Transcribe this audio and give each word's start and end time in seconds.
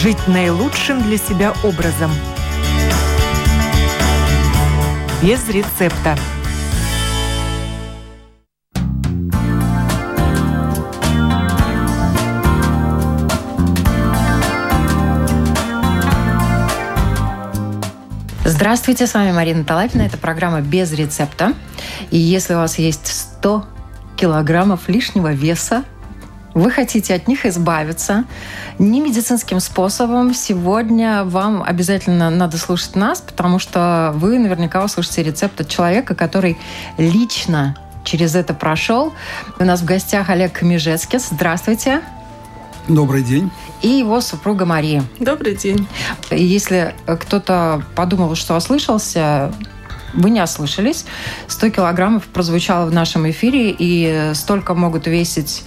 жить 0.00 0.26
наилучшим 0.26 1.02
для 1.02 1.18
себя 1.18 1.52
образом. 1.62 2.10
Без 5.22 5.46
рецепта. 5.50 6.16
Здравствуйте, 18.44 19.06
с 19.06 19.12
вами 19.12 19.32
Марина 19.32 19.64
Талапина. 19.64 20.02
Это 20.02 20.16
программа 20.16 20.62
«Без 20.62 20.92
рецепта». 20.94 21.52
И 22.10 22.16
если 22.16 22.54
у 22.54 22.56
вас 22.56 22.78
есть 22.78 23.06
100 23.06 23.66
килограммов 24.16 24.88
лишнего 24.88 25.34
веса, 25.34 25.84
вы 26.60 26.70
хотите 26.70 27.14
от 27.14 27.26
них 27.26 27.46
избавиться 27.46 28.24
не 28.78 29.00
медицинским 29.00 29.60
способом. 29.60 30.34
Сегодня 30.34 31.24
вам 31.24 31.62
обязательно 31.62 32.30
надо 32.30 32.58
слушать 32.58 32.96
нас, 32.96 33.20
потому 33.20 33.58
что 33.58 34.12
вы 34.16 34.38
наверняка 34.38 34.84
услышите 34.84 35.22
рецепт 35.22 35.60
от 35.60 35.68
человека, 35.68 36.14
который 36.14 36.58
лично 36.98 37.76
через 38.04 38.34
это 38.34 38.54
прошел. 38.54 39.12
У 39.58 39.64
нас 39.64 39.80
в 39.80 39.84
гостях 39.84 40.30
Олег 40.30 40.52
Камежецкис. 40.52 41.28
Здравствуйте. 41.30 42.02
Добрый 42.88 43.22
день. 43.22 43.50
И 43.82 43.88
его 43.88 44.20
супруга 44.20 44.64
Мария. 44.64 45.02
Добрый 45.18 45.54
день. 45.54 45.86
Если 46.30 46.94
кто-то 47.06 47.82
подумал, 47.94 48.34
что 48.34 48.56
ослышался, 48.56 49.52
вы 50.12 50.30
не 50.30 50.42
ослышались. 50.42 51.04
100 51.46 51.70
килограммов 51.70 52.26
прозвучало 52.26 52.86
в 52.86 52.92
нашем 52.92 53.30
эфире, 53.30 53.74
и 53.78 54.32
столько 54.34 54.74
могут 54.74 55.06
весить 55.06 55.64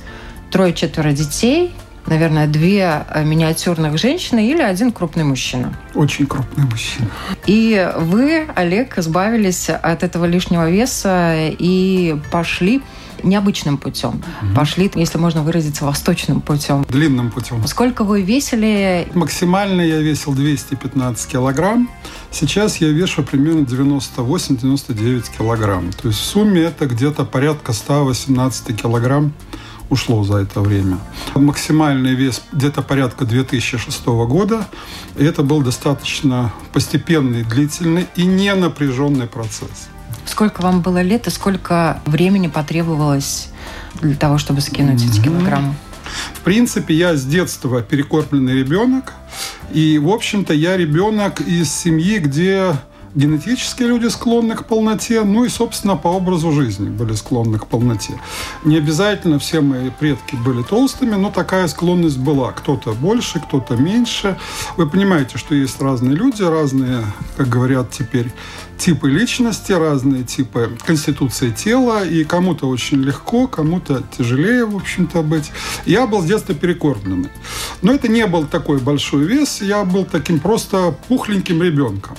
трое-четверо 0.53 1.12
детей, 1.13 1.73
наверное, 2.05 2.46
две 2.46 3.05
миниатюрных 3.26 3.98
женщины 3.98 4.48
или 4.48 4.62
один 4.62 4.91
крупный 4.91 5.23
мужчина. 5.23 5.76
Очень 5.95 6.27
крупный 6.27 6.65
мужчина. 6.65 7.10
И 7.48 7.91
вы, 7.98 8.45
Олег, 8.55 8.99
избавились 8.99 9.70
от 9.70 10.04
этого 10.04 10.26
лишнего 10.26 10.70
веса 10.70 11.34
и 11.37 12.15
пошли 12.32 12.84
необычным 13.23 13.77
путем. 13.77 14.21
Угу. 14.41 14.54
Пошли, 14.55 14.91
если 14.93 15.18
можно 15.18 15.41
выразиться, 15.41 15.85
восточным 15.85 16.40
путем. 16.40 16.85
Длинным 16.88 17.32
путем. 17.32 17.65
Сколько 17.65 18.04
вы 18.04 18.21
весили? 18.21 19.07
Максимально 19.15 19.82
я 19.82 19.99
весил 20.01 20.34
215 20.34 21.32
килограмм. 21.32 21.90
Сейчас 22.29 22.77
я 22.77 22.90
вешу 22.90 23.23
примерно 23.23 23.62
98-99 23.62 25.26
килограмм. 25.35 25.91
То 25.93 26.10
есть 26.10 26.20
в 26.20 26.23
сумме 26.23 26.62
это 26.62 26.85
где-то 26.85 27.26
порядка 27.26 27.73
118 27.73 28.79
килограмм 28.79 29.34
ушло 29.94 30.24
за 30.24 30.38
это 30.38 30.62
время. 30.62 30.98
Максимальный 31.36 32.16
вес 32.16 32.41
где-то 32.52 32.82
порядка 32.82 33.26
2006 33.26 34.05
года. 34.05 34.68
И 35.18 35.24
это 35.24 35.44
был 35.44 35.62
достаточно 35.62 36.52
постепенный, 36.74 37.44
длительный 37.44 38.08
и 38.16 38.26
не 38.26 38.54
напряженный 38.54 39.27
процесс. 39.27 39.90
Сколько 40.26 40.62
вам 40.62 40.82
было 40.82 41.02
лет 41.02 41.27
и 41.27 41.30
сколько 41.30 42.02
времени 42.05 42.48
потребовалось 42.48 43.50
для 44.02 44.16
того, 44.16 44.38
чтобы 44.38 44.62
скинуть 44.62 45.04
эти 45.05 45.22
килограммы? 45.22 45.76
В 46.34 46.41
принципе, 46.41 46.94
я 46.94 47.16
с 47.16 47.24
детства 47.24 47.82
перекормленный 47.82 48.54
ребенок. 48.54 49.13
И, 49.72 49.98
в 49.98 50.10
общем-то, 50.10 50.54
я 50.54 50.78
ребенок 50.78 51.41
из 51.41 51.72
семьи, 51.74 52.20
где 52.20 52.76
генетически 53.16 53.84
люди 53.84 54.08
склонны 54.08 54.56
к 54.56 54.66
полноте, 54.66 55.24
ну 55.24 55.46
и, 55.46 55.50
собственно, 55.50 55.96
по 55.96 56.08
образу 56.08 56.52
жизни 56.52 56.90
были 56.90 57.14
склонны 57.14 57.60
к 57.60 57.68
полноте. 57.68 58.20
Не 58.64 58.78
обязательно 58.78 59.40
все 59.40 59.62
мои 59.62 59.90
предки 59.90 60.36
были 60.36 60.64
толстыми, 60.64 61.16
но 61.16 61.30
такая 61.30 61.68
склонность 61.68 62.18
была. 62.18 62.52
Кто-то 62.52 62.94
больше, 62.94 63.40
кто-то 63.40 63.76
меньше. 63.76 64.38
Вы 64.78 64.90
понимаете, 64.90 65.38
что 65.38 65.56
есть 65.56 65.81
разные 65.81 66.16
люди, 66.16 66.41
разные, 66.41 67.03
как 67.38 67.50
говорят 67.50 67.91
теперь, 67.91 68.31
типы 68.78 69.09
личности, 69.09 69.72
разные 69.72 70.23
типы 70.23 70.72
конституции 70.85 71.52
тела, 71.52 72.03
и 72.03 72.23
кому-то 72.23 72.68
очень 72.68 73.02
легко, 73.02 73.47
кому-то 73.47 74.03
тяжелее, 74.18 74.66
в 74.66 74.75
общем-то, 74.75 75.22
быть. 75.22 75.52
Я 75.85 76.07
был 76.07 76.22
с 76.22 76.25
детства 76.25 76.56
перекормленный. 76.56 77.29
Но 77.81 77.94
это 77.94 78.07
не 78.07 78.25
был 78.25 78.46
такой 78.46 78.79
большой 78.79 79.23
вес, 79.25 79.62
я 79.62 79.84
был 79.84 80.06
таким 80.06 80.40
просто 80.40 80.96
пухленьким 81.07 81.62
ребенком. 81.62 82.18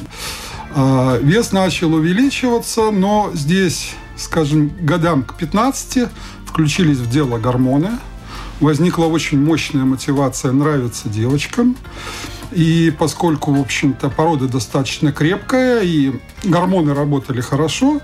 А, 0.76 1.18
вес 1.18 1.52
начал 1.52 1.94
увеличиваться, 1.94 2.90
но 2.90 3.30
здесь, 3.32 3.92
скажем, 4.16 4.72
годам 4.80 5.22
к 5.22 5.36
15 5.36 6.08
включились 6.44 6.98
в 6.98 7.08
дело 7.08 7.38
гормоны. 7.38 7.90
Возникла 8.58 9.06
очень 9.06 9.38
мощная 9.40 9.84
мотивация 9.84 10.50
нравиться 10.50 11.08
девочкам. 11.08 11.76
И 12.54 12.92
поскольку, 12.96 13.52
в 13.52 13.60
общем-то, 13.60 14.10
порода 14.10 14.46
достаточно 14.46 15.10
крепкая, 15.10 15.82
и 15.82 16.12
гормоны 16.44 16.94
работали 16.94 17.40
хорошо, 17.40 18.00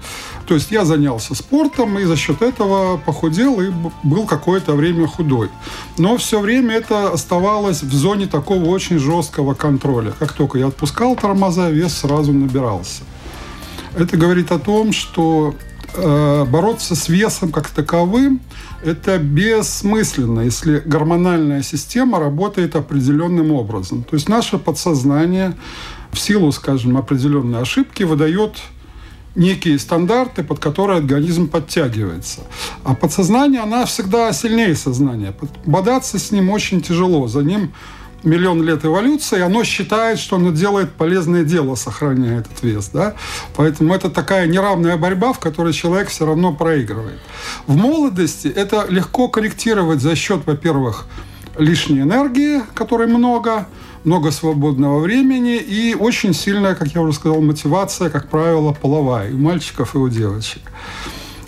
то 0.46 0.54
есть 0.54 0.72
я 0.72 0.84
занялся 0.84 1.36
спортом, 1.36 1.98
и 1.98 2.04
за 2.04 2.16
счет 2.16 2.42
этого 2.42 2.96
похудел 2.96 3.60
и 3.60 3.70
был 4.02 4.26
какое-то 4.26 4.74
время 4.74 5.06
худой. 5.06 5.50
Но 5.98 6.16
все 6.16 6.40
время 6.40 6.74
это 6.74 7.12
оставалось 7.12 7.82
в 7.82 7.94
зоне 7.94 8.26
такого 8.26 8.64
очень 8.64 8.98
жесткого 8.98 9.54
контроля. 9.54 10.12
Как 10.18 10.32
только 10.32 10.58
я 10.58 10.66
отпускал 10.66 11.14
тормоза, 11.14 11.70
вес 11.70 11.94
сразу 11.94 12.32
набирался. 12.32 13.04
Это 13.96 14.16
говорит 14.16 14.50
о 14.50 14.58
том, 14.58 14.92
что 14.92 15.54
бороться 15.96 16.94
с 16.94 17.08
весом 17.08 17.52
как 17.52 17.68
таковым 17.70 18.40
это 18.82 19.18
бессмысленно, 19.18 20.40
если 20.40 20.82
гормональная 20.84 21.62
система 21.62 22.18
работает 22.18 22.76
определенным 22.76 23.52
образом. 23.52 24.04
То 24.04 24.14
есть 24.14 24.28
наше 24.28 24.58
подсознание 24.58 25.54
в 26.12 26.18
силу, 26.18 26.50
скажем, 26.52 26.96
определенной 26.96 27.60
ошибки 27.60 28.02
выдает 28.02 28.56
некие 29.34 29.78
стандарты, 29.78 30.42
под 30.42 30.58
которые 30.58 30.98
организм 30.98 31.46
подтягивается. 31.46 32.40
А 32.82 32.94
подсознание, 32.94 33.60
она 33.60 33.84
всегда 33.84 34.32
сильнее 34.32 34.74
сознания. 34.74 35.34
Бодаться 35.64 36.18
с 36.18 36.32
ним 36.32 36.50
очень 36.50 36.80
тяжело. 36.80 37.28
За 37.28 37.42
ним 37.42 37.72
миллион 38.22 38.62
лет 38.62 38.84
эволюции, 38.84 39.40
оно 39.40 39.64
считает, 39.64 40.18
что 40.18 40.36
оно 40.36 40.50
делает 40.50 40.92
полезное 40.92 41.44
дело, 41.44 41.74
сохраняя 41.74 42.40
этот 42.40 42.62
вес. 42.62 42.90
Да? 42.92 43.14
Поэтому 43.56 43.94
это 43.94 44.10
такая 44.10 44.46
неравная 44.46 44.96
борьба, 44.96 45.32
в 45.32 45.38
которой 45.38 45.72
человек 45.72 46.08
все 46.08 46.26
равно 46.26 46.52
проигрывает. 46.52 47.20
В 47.66 47.76
молодости 47.76 48.48
это 48.48 48.86
легко 48.88 49.28
корректировать 49.28 50.00
за 50.00 50.14
счет, 50.16 50.42
во-первых, 50.46 51.06
лишней 51.58 52.02
энергии, 52.02 52.62
которой 52.74 53.06
много, 53.06 53.66
много 54.04 54.30
свободного 54.30 55.00
времени 55.00 55.56
и 55.56 55.94
очень 55.94 56.34
сильная, 56.34 56.74
как 56.74 56.88
я 56.88 57.02
уже 57.02 57.12
сказал, 57.12 57.40
мотивация, 57.40 58.10
как 58.10 58.28
правило, 58.28 58.72
половая 58.72 59.30
и 59.30 59.34
у 59.34 59.38
мальчиков, 59.38 59.94
и 59.94 59.98
у 59.98 60.08
девочек. 60.08 60.62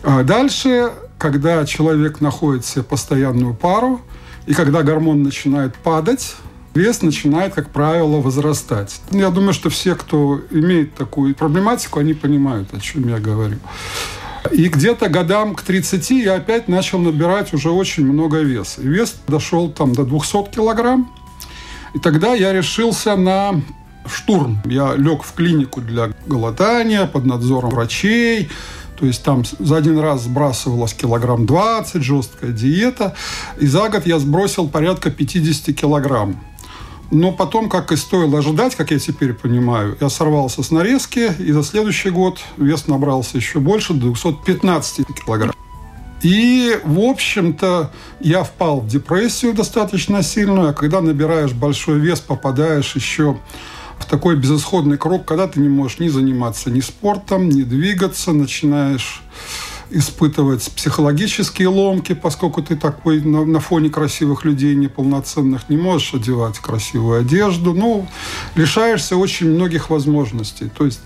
А 0.03 0.23
дальше, 0.23 0.93
когда 1.19 1.65
человек 1.65 2.21
находит 2.21 2.65
себе 2.65 2.83
постоянную 2.83 3.55
пару, 3.55 4.01
и 4.47 4.55
когда 4.55 4.83
гормон 4.83 5.23
начинает 5.23 5.77
падать, 5.77 6.35
вес 6.75 7.03
начинает, 7.03 7.55
как 7.55 7.71
правило, 7.71 8.21
возрастать. 8.21 9.01
Я 9.11 9.31
думаю, 9.31 9.53
что 9.53 9.71
все, 9.71 9.95
кто 9.95 10.41
имеет 10.51 10.95
такую 10.95 11.35
проблематику, 11.35 12.01
они 12.01 12.15
понимают, 12.15 12.73
о 12.75 12.81
чем 12.81 13.09
я 13.09 13.19
говорю. 13.19 13.59
И 14.51 14.69
где-то 14.69 15.09
годам 15.09 15.55
к 15.55 15.63
30 15.63 16.11
я 16.11 16.35
опять 16.35 16.69
начал 16.69 16.99
набирать 16.99 17.55
уже 17.55 17.71
очень 17.71 18.05
много 18.05 18.41
веса. 18.41 18.81
И 18.81 18.89
вес 18.89 19.15
дошел 19.29 19.71
там 19.71 19.93
до 19.95 20.05
200 20.05 20.51
килограмм. 20.51 21.13
И 21.95 21.99
тогда 21.99 22.35
я 22.35 22.53
решился 22.53 23.17
на 23.17 23.63
штурм. 24.07 24.61
Я 24.65 24.95
лег 24.97 25.23
в 25.23 25.33
клинику 25.35 25.81
для 25.81 26.11
голодания 26.27 27.07
под 27.07 27.25
надзором 27.25 27.71
врачей. 27.71 28.51
То 28.99 29.07
есть 29.07 29.23
там 29.23 29.45
за 29.59 29.77
один 29.77 29.99
раз 29.99 30.23
сбрасывалось 30.23 30.95
килограмм 30.95 31.47
20, 31.47 32.03
жесткая 32.03 32.51
диета. 32.51 33.15
И 33.59 33.67
за 33.67 33.89
год 33.89 34.07
я 34.07 34.19
сбросил 34.19 34.69
порядка 34.69 35.11
50 35.11 35.75
килограмм. 35.77 36.41
Но 37.13 37.31
потом, 37.31 37.69
как 37.69 37.93
и 37.93 37.97
стоило 37.97 38.39
ожидать, 38.39 38.75
как 38.75 38.91
я 38.91 38.99
теперь 38.99 39.35
понимаю, 39.35 39.99
я 40.01 40.09
сорвался 40.09 40.63
с 40.63 40.71
нарезки, 40.71 41.31
и 41.39 41.53
за 41.53 41.63
следующий 41.63 42.09
год 42.09 42.41
вес 42.57 42.87
набрался 42.87 43.37
еще 43.37 43.61
больше, 43.61 43.93
до 43.93 44.07
215 44.07 45.07
килограмм. 45.23 45.55
И, 46.23 46.81
в 46.85 47.01
общем-то, 47.01 47.91
я 48.21 48.45
впал 48.45 48.81
в 48.81 48.89
депрессию 48.89 49.53
достаточно 49.53 50.23
сильную, 50.23 50.71
а 50.71 50.73
когда 50.73 51.03
набираешь 51.03 51.53
большой 51.53 51.99
вес, 51.99 52.21
попадаешь 52.21 52.97
еще 52.97 53.37
в 53.99 54.07
такой 54.07 54.37
безысходный 54.37 54.97
круг, 54.97 55.27
когда 55.27 55.47
ты 55.49 55.61
не 55.61 55.69
можешь 55.69 55.99
ни 55.99 56.09
заниматься 56.09 56.71
ни 56.71 56.81
спортом, 56.81 57.51
ни 57.51 57.63
двигаться, 57.63 58.33
начинаешь 58.33 59.23
испытывать 59.93 60.71
психологические 60.75 61.69
ломки, 61.69 62.15
поскольку 62.15 62.63
ты 62.63 62.77
такой 62.77 63.21
на, 63.21 63.45
на 63.45 63.61
фоне 63.61 63.91
красивых 63.91 64.45
людей 64.45 64.75
неполноценных 64.75 65.69
не 65.69 65.77
можешь 65.77 66.15
одевать 66.15 66.59
красивую 66.59 67.21
одежду. 67.21 67.75
Ну, 67.75 68.07
лишаешься 68.55 69.17
очень 69.17 69.51
многих 69.51 69.91
возможностей. 69.91 70.71
То 70.77 70.85
есть 70.87 71.01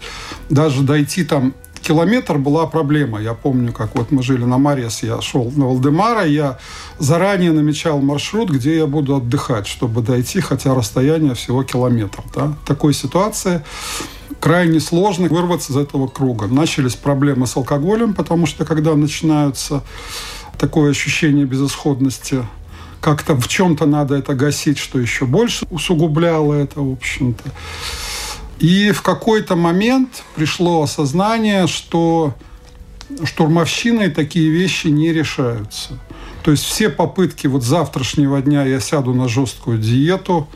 даже 0.49 0.83
дойти 0.83 1.25
там 1.25 1.55
километр 1.87 2.39
была 2.39 2.67
проблема. 2.67 3.21
Я 3.21 3.35
помню, 3.35 3.73
как 3.73 3.95
вот 3.95 4.11
мы 4.11 4.23
жили 4.23 4.45
на 4.45 4.59
Марес, 4.59 5.03
я 5.03 5.21
шел 5.21 5.53
на 5.55 5.67
Валдемара, 5.67 6.27
я 6.27 6.59
заранее 6.99 7.53
намечал 7.53 8.01
маршрут, 8.01 8.51
где 8.51 8.77
я 8.77 8.87
буду 8.87 9.17
отдыхать, 9.17 9.67
чтобы 9.67 10.03
дойти, 10.03 10.41
хотя 10.41 10.75
расстояние 10.75 11.35
всего 11.35 11.63
километр. 11.63 12.23
Да? 12.35 12.55
В 12.63 12.67
такой 12.67 12.93
ситуации 12.93 13.63
крайне 14.47 14.79
сложно 14.79 15.27
вырваться 15.27 15.73
из 15.73 15.77
этого 15.77 16.07
круга. 16.07 16.47
Начались 16.47 16.95
проблемы 16.95 17.49
с 17.49 17.57
алкоголем, 17.57 18.15
потому 18.15 18.47
что 18.47 18.65
когда 18.65 18.95
начинаются 18.95 19.83
такое 20.57 20.93
ощущение 20.93 21.45
безысходности, 21.45 22.47
как-то 23.01 23.35
в 23.35 23.49
чем-то 23.49 23.87
надо 23.87 24.15
это 24.15 24.35
гасить, 24.35 24.79
что 24.79 25.01
еще 25.01 25.27
больше 25.27 25.67
усугубляло 25.69 26.55
это, 26.55 26.81
в 26.81 26.93
общем-то. 26.93 27.43
И 28.61 28.93
в 28.93 29.03
какой-то 29.03 29.57
момент 29.57 30.23
пришло 30.37 30.81
осознание, 30.81 31.67
что 31.67 32.33
штурмовщиной 33.25 34.11
такие 34.11 34.49
вещи 34.49 34.87
не 34.87 35.13
решаются. 35.13 35.99
То 36.45 36.53
есть 36.53 36.63
все 36.63 36.89
попытки 36.89 37.49
вот 37.49 37.65
завтрашнего 37.65 38.41
дня 38.41 38.65
я 38.65 38.79
сяду 38.79 39.13
на 39.13 39.27
жесткую 39.27 39.79
диету, 39.79 40.47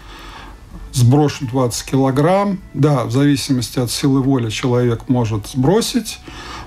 сброшу 0.93 1.47
20 1.47 1.91
килограмм. 1.91 2.59
Да, 2.75 3.05
в 3.05 3.11
зависимости 3.11 3.79
от 3.79 3.91
силы 3.91 4.23
воли 4.23 4.51
человек 4.51 5.09
может 5.09 5.47
сбросить, 5.47 6.19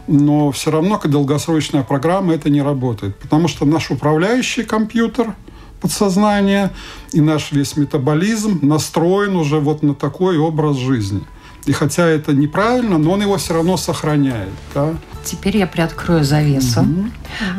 но 0.08 0.52
все 0.52 0.72
равно 0.72 0.98
как 0.98 1.12
долгосрочная 1.12 1.84
программа 1.84 2.34
это 2.34 2.50
не 2.50 2.62
работает. 2.62 3.18
Потому 3.18 3.48
что 3.48 3.66
наш 3.66 3.92
управляющий 3.92 4.64
компьютер– 4.64 5.36
подсознание, 5.84 6.72
и 7.12 7.20
наш 7.20 7.52
весь 7.52 7.76
метаболизм 7.76 8.60
настроен 8.62 9.36
уже 9.36 9.60
вот 9.60 9.84
на 9.84 9.94
такой 9.94 10.38
образ 10.38 10.78
жизни. 10.78 11.22
И 11.66 11.74
хотя 11.74 12.08
это 12.08 12.34
неправильно, 12.34 12.98
но 12.98 13.12
он 13.12 13.22
его 13.22 13.36
все 13.38 13.54
равно 13.54 13.76
сохраняет. 13.76 14.54
Да? 14.74 14.96
Теперь 15.24 15.58
я 15.58 15.68
приоткрою 15.68 16.24
завесу. 16.24 16.82
Угу. 16.82 17.06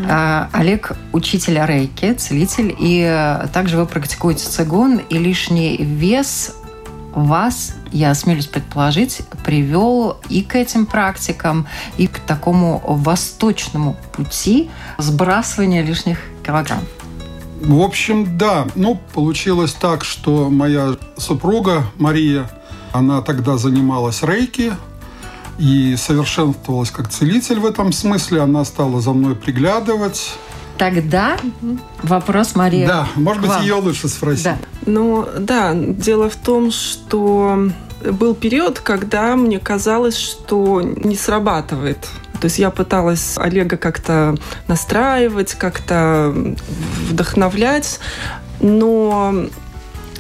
А, 0.08 0.48
Олег 0.52 0.92
учитель 1.12 1.58
рейки, 1.64 2.12
целитель, 2.14 2.74
и 2.78 3.00
э, 3.00 3.46
также 3.52 3.76
вы 3.76 3.86
практикуете 3.86 4.46
цигун, 4.46 4.98
и 4.98 5.18
лишний 5.18 5.76
вес 5.78 6.54
вас, 7.14 7.74
я 7.92 8.10
осмелюсь 8.10 8.46
предположить, 8.46 9.22
привел 9.44 10.18
и 10.28 10.42
к 10.42 10.56
этим 10.56 10.86
практикам, 10.86 11.66
и 11.96 12.06
к 12.06 12.18
такому 12.18 12.82
восточному 12.86 13.96
пути 14.12 14.70
сбрасывания 14.98 15.82
лишних 15.82 16.18
килограмм. 16.44 16.80
В 17.60 17.80
общем, 17.80 18.36
да. 18.36 18.66
Ну, 18.74 19.00
получилось 19.14 19.72
так, 19.72 20.04
что 20.04 20.50
моя 20.50 20.96
супруга 21.16 21.84
Мария, 21.96 22.50
она 22.92 23.22
тогда 23.22 23.56
занималась 23.56 24.22
рейки 24.22 24.72
и 25.58 25.96
совершенствовалась 25.96 26.90
как 26.90 27.08
целитель 27.08 27.60
в 27.60 27.66
этом 27.66 27.92
смысле. 27.92 28.42
Она 28.42 28.64
стала 28.64 29.00
за 29.00 29.12
мной 29.12 29.34
приглядывать. 29.34 30.34
Тогда 30.78 31.36
вопрос, 32.02 32.56
Мария. 32.56 32.86
Да, 32.86 33.08
может 33.14 33.42
быть, 33.42 33.60
ее 33.60 33.74
лучше 33.74 34.08
спросить. 34.08 34.44
Да. 34.44 34.58
Ну, 34.86 35.26
да, 35.38 35.72
дело 35.74 36.28
в 36.28 36.36
том, 36.36 36.72
что 36.72 37.70
был 38.02 38.34
период, 38.34 38.80
когда 38.80 39.36
мне 39.36 39.60
казалось, 39.60 40.16
что 40.16 40.82
не 40.82 41.16
срабатывает 41.16 42.08
то 42.44 42.46
есть 42.46 42.58
я 42.58 42.68
пыталась 42.68 43.38
Олега 43.38 43.78
как-то 43.78 44.34
настраивать, 44.68 45.54
как-то 45.54 46.34
вдохновлять, 47.08 48.00
но 48.60 49.46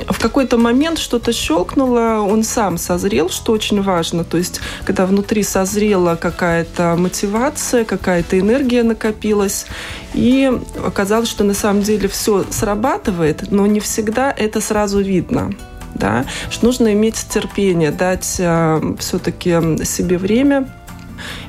в 0.08 0.20
какой-то 0.20 0.58
момент 0.58 0.98
что-то 0.98 1.32
щелкнуло, 1.32 2.26
он 2.28 2.42
сам 2.44 2.78
созрел, 2.78 3.30
что 3.30 3.52
очень 3.52 3.82
важно. 3.82 4.24
То 4.24 4.38
есть, 4.38 4.60
когда 4.84 5.06
внутри 5.06 5.42
созрела 5.42 6.16
какая-то 6.16 6.96
мотивация, 6.98 7.84
какая-то 7.84 8.38
энергия 8.38 8.82
накопилась, 8.82 9.66
и 10.14 10.50
оказалось, 10.84 11.28
что 11.28 11.44
на 11.44 11.54
самом 11.54 11.82
деле 11.82 12.08
все 12.08 12.44
срабатывает, 12.50 13.50
но 13.50 13.66
не 13.66 13.80
всегда 13.80 14.32
это 14.32 14.60
сразу 14.60 15.00
видно. 15.00 15.52
Да? 15.94 16.24
Что 16.50 16.66
нужно 16.66 16.92
иметь 16.92 17.26
терпение, 17.28 17.92
дать 17.92 18.36
э, 18.38 18.94
все-таки 18.98 19.84
себе 19.84 20.18
время– 20.18 20.68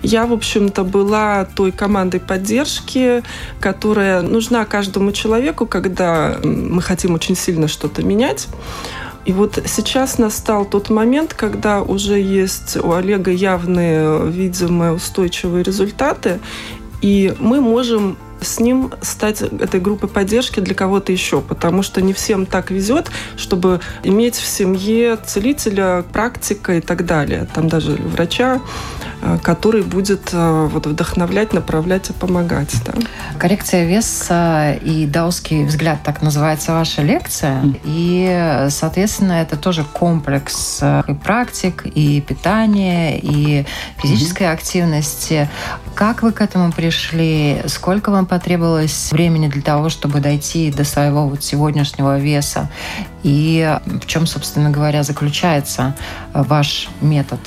я, 0.02 0.26
в 0.26 0.34
общем-то, 0.34 0.84
была 0.84 1.46
той 1.46 1.72
командой 1.72 2.20
поддержки, 2.20 3.24
которая 3.60 4.22
нужна 4.22 4.66
каждому 4.66 5.12
человеку, 5.12 5.66
когда 5.66 6.38
мы 6.44 6.82
хотим 6.82 7.14
очень 7.14 7.36
сильно 7.36 7.68
что-то 7.68 8.04
менять. 8.04 8.48
И 9.26 9.34
вот 9.34 9.60
сейчас 9.66 10.20
настал 10.20 10.66
тот 10.66 10.90
момент, 10.90 11.34
когда 11.34 11.82
уже 11.82 12.20
есть 12.20 12.78
у 12.78 12.94
Олега 12.94 13.32
явные, 13.32 14.30
видимые, 14.30 14.94
устойчивые 14.94 15.64
результаты, 15.64 16.40
и 17.02 17.34
мы 17.40 17.60
можем 17.60 18.18
с 18.46 18.60
ним 18.60 18.92
стать 19.02 19.42
этой 19.42 19.80
группой 19.80 20.08
поддержки 20.08 20.60
для 20.60 20.76
кого-то 20.76 21.12
еще, 21.12 21.42
потому 21.42 21.84
что 21.84 22.02
не 22.02 22.14
всем 22.14 22.46
так 22.46 22.72
везет, 22.72 23.12
чтобы 23.38 23.82
иметь 24.04 24.36
в 24.36 24.46
семье 24.46 25.18
целителя, 25.18 26.04
практика 26.14 26.74
и 26.76 26.82
так 26.82 27.06
далее. 27.06 27.48
Там 27.54 27.68
даже 27.68 27.94
врача, 27.94 28.62
э, 29.22 29.38
который 29.42 29.82
будет 29.82 30.30
э, 30.32 30.70
вот, 30.72 30.86
вдохновлять, 30.86 31.54
направлять 31.54 32.10
и 32.10 32.14
помогать. 32.14 32.74
Да. 32.86 32.94
Коррекция 33.38 33.86
веса 33.86 34.74
и 34.82 35.06
даосский 35.06 35.66
взгляд, 35.66 36.00
так 36.04 36.22
называется 36.22 36.74
ваша 36.74 37.02
лекция. 37.02 37.64
И, 37.84 38.68
соответственно, 38.70 39.34
это 39.34 39.58
тоже 39.58 39.84
комплекс 39.84 40.80
э, 40.82 41.04
и 41.08 41.14
практик, 41.14 41.86
и 41.86 42.22
питания, 42.22 43.20
и 43.20 43.66
физической 43.98 44.52
активности. 44.52 45.50
Как 45.96 46.24
вы 46.24 46.32
к 46.32 46.42
этому 46.42 46.72
пришли? 46.72 47.62
Сколько 47.68 48.12
вам 48.12 48.26
потребовалось 48.36 49.12
времени 49.14 49.48
для 49.48 49.62
того, 49.62 49.88
чтобы 49.88 50.20
дойти 50.20 50.70
до 50.70 50.84
своего 50.84 51.30
вот 51.30 51.42
сегодняшнего 51.42 52.20
веса? 52.20 52.70
И 53.24 53.78
в 53.86 54.06
чем, 54.06 54.28
собственно 54.28 54.72
говоря, 54.72 55.04
заключается 55.04 55.96
ваш 56.34 56.90
метод? 57.00 57.40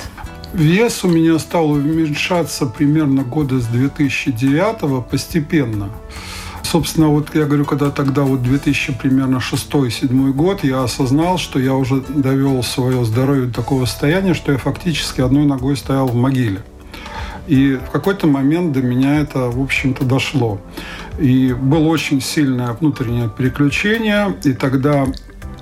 Вес 0.53 1.03
у 1.03 1.07
меня 1.07 1.37
стал 1.37 1.69
уменьшаться 1.69 2.65
примерно 2.65 3.21
года 3.21 3.59
с 3.59 3.65
2009 3.65 5.05
постепенно. 5.05 5.89
Собственно, 6.63 7.09
вот 7.09 7.35
я 7.35 7.45
говорю, 7.45 7.65
когда 7.65 7.91
тогда 7.91 8.23
вот 8.23 8.41
2000 8.41 8.93
примерно 8.93 9.37
6-7 9.37 10.31
год, 10.33 10.63
я 10.63 10.83
осознал, 10.83 11.37
что 11.37 11.59
я 11.59 11.75
уже 11.75 12.01
довел 12.01 12.63
свое 12.63 13.05
здоровье 13.05 13.45
до 13.45 13.53
такого 13.53 13.85
состояния, 13.85 14.33
что 14.33 14.51
я 14.51 14.57
фактически 14.57 15.21
одной 15.21 15.45
ногой 15.45 15.77
стоял 15.77 16.07
в 16.07 16.15
могиле. 16.15 16.63
И 17.49 17.77
в 17.77 17.89
какой-то 17.89 18.27
момент 18.27 18.73
до 18.73 18.83
меня 18.83 19.21
это, 19.21 19.49
в 19.49 19.59
общем-то, 19.59 20.05
дошло. 20.05 20.61
И 21.17 21.51
было 21.51 21.87
очень 21.87 22.21
сильное 22.21 22.73
внутреннее 22.73 23.27
переключение, 23.27 24.35
и 24.43 24.53
тогда 24.53 25.07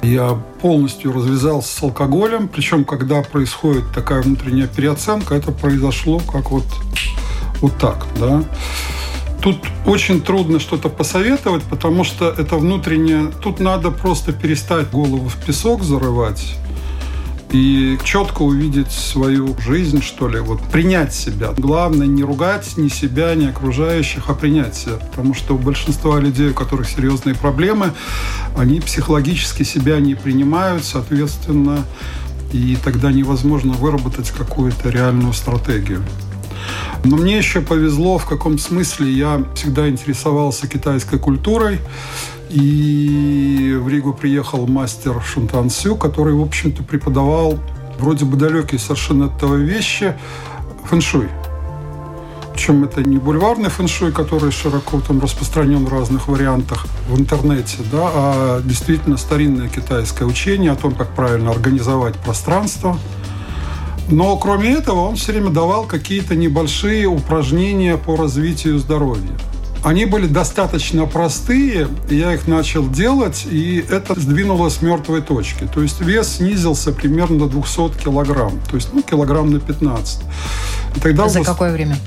я 0.01 0.37
полностью 0.61 1.13
развязался 1.13 1.69
с 1.73 1.81
алкоголем, 1.81 2.49
причем 2.49 2.83
когда 2.83 3.21
происходит 3.21 3.85
такая 3.95 4.21
внутренняя 4.21 4.67
переоценка, 4.67 5.33
это 5.33 5.53
произошло 5.53 6.19
как 6.19 6.51
вот, 6.51 6.65
вот 7.61 7.77
так, 7.77 8.05
да. 8.19 8.43
Тут 9.41 9.59
очень 9.85 10.19
трудно 10.21 10.59
что-то 10.59 10.89
посоветовать, 10.89 11.63
потому 11.63 12.03
что 12.03 12.27
это 12.37 12.57
внутреннее... 12.57 13.31
Тут 13.41 13.61
надо 13.61 13.91
просто 13.91 14.33
перестать 14.33 14.89
голову 14.89 15.29
в 15.29 15.37
песок 15.45 15.83
зарывать 15.83 16.57
и 17.51 17.97
четко 18.03 18.41
увидеть 18.41 18.91
свою 18.91 19.55
жизнь, 19.59 20.01
что 20.01 20.27
ли, 20.27 20.39
вот 20.39 20.61
принять 20.63 21.13
себя. 21.13 21.53
Главное 21.57 22.07
не 22.07 22.23
ругать 22.23 22.77
ни 22.77 22.89
себя, 22.89 23.35
ни 23.35 23.45
окружающих, 23.47 24.29
а 24.29 24.33
принять 24.33 24.75
себя. 24.75 24.97
Потому 24.97 25.33
что 25.33 25.55
у 25.55 25.57
большинства 25.57 26.19
людей, 26.19 26.49
у 26.49 26.53
которых 26.53 26.89
серьезные 26.89 27.35
проблемы, 27.35 27.93
они 28.57 28.81
психологически 28.81 29.63
себя 29.63 29.99
не 29.99 30.15
принимают, 30.15 30.83
соответственно, 30.83 31.85
и 32.51 32.77
тогда 32.83 33.11
невозможно 33.11 33.73
выработать 33.73 34.31
какую-то 34.31 34.89
реальную 34.89 35.33
стратегию. 35.33 36.03
Но 37.03 37.15
мне 37.17 37.37
еще 37.37 37.61
повезло, 37.61 38.17
в 38.17 38.25
каком 38.25 38.57
смысле 38.57 39.11
я 39.11 39.43
всегда 39.55 39.87
интересовался 39.87 40.67
китайской 40.67 41.19
культурой. 41.19 41.79
И 42.49 43.77
в 43.81 43.89
Ригу 43.89 44.13
приехал 44.13 44.67
мастер 44.67 45.21
Шунтан 45.21 45.69
Сю, 45.69 45.95
который, 45.95 46.33
в 46.33 46.41
общем-то, 46.41 46.83
преподавал 46.83 47.59
вроде 47.99 48.25
бы 48.25 48.37
далекие 48.37 48.79
совершенно 48.79 49.25
от 49.25 49.37
этого 49.37 49.55
вещи 49.55 50.15
фэншуй. 50.85 51.27
Причем 52.53 52.83
это 52.85 53.03
не 53.03 53.17
бульварный 53.17 53.69
фэншуй, 53.69 54.11
который 54.11 54.51
широко 54.51 54.99
там 54.99 55.19
распространен 55.19 55.85
в 55.85 55.93
разных 55.93 56.27
вариантах 56.27 56.87
в 57.07 57.19
интернете, 57.19 57.77
да, 57.91 58.09
а 58.13 58.61
действительно 58.63 59.17
старинное 59.17 59.69
китайское 59.69 60.27
учение 60.27 60.71
о 60.71 60.75
том, 60.75 60.95
как 60.95 61.09
правильно 61.09 61.51
организовать 61.51 62.15
пространство. 62.15 62.97
Но 64.09 64.37
кроме 64.37 64.71
этого 64.71 65.01
он 65.01 65.17
все 65.17 65.33
время 65.33 65.51
давал 65.51 65.83
какие-то 65.83 66.35
небольшие 66.35 67.05
упражнения 67.07 67.97
по 67.97 68.15
развитию 68.15 68.79
здоровья. 68.79 69.37
Они 69.87 70.03
были 70.03 70.27
достаточно 70.27 71.05
простые, 71.05 71.87
я 72.09 72.33
их 72.33 72.45
начал 72.45 72.89
делать, 72.89 73.47
и 73.49 73.85
это 73.89 74.19
сдвинуло 74.19 74.67
с 74.67 74.81
мертвой 74.81 75.21
точки. 75.21 75.65
То 75.73 75.81
есть 75.81 76.01
вес 76.01 76.27
снизился 76.27 76.91
примерно 76.91 77.47
до 77.47 77.61
200 77.61 77.97
килограмм, 78.03 78.59
то 78.69 78.75
есть 78.75 78.89
ну, 78.91 79.01
килограмм 79.01 79.49
на 79.49 79.61
15. 79.61 80.23
И 80.93 80.99
тогда 80.99 81.29
За 81.29 81.39
вас... 81.39 81.47
какое 81.47 81.71
время? 81.71 81.97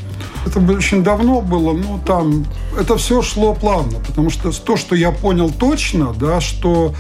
Это 0.45 0.61
очень 0.61 1.03
давно 1.03 1.41
было, 1.41 1.73
но 1.73 1.99
там 2.07 2.45
это 2.79 2.99
все 2.99 3.23
шло 3.23 3.55
плавно, 3.55 3.99
потому 4.07 4.29
что 4.29 4.53
то, 4.53 4.77
что 4.77 4.95
я 4.95 5.11
понял 5.11 5.51
точно, 5.51 6.13
да, 6.13 6.43
что 6.43 6.95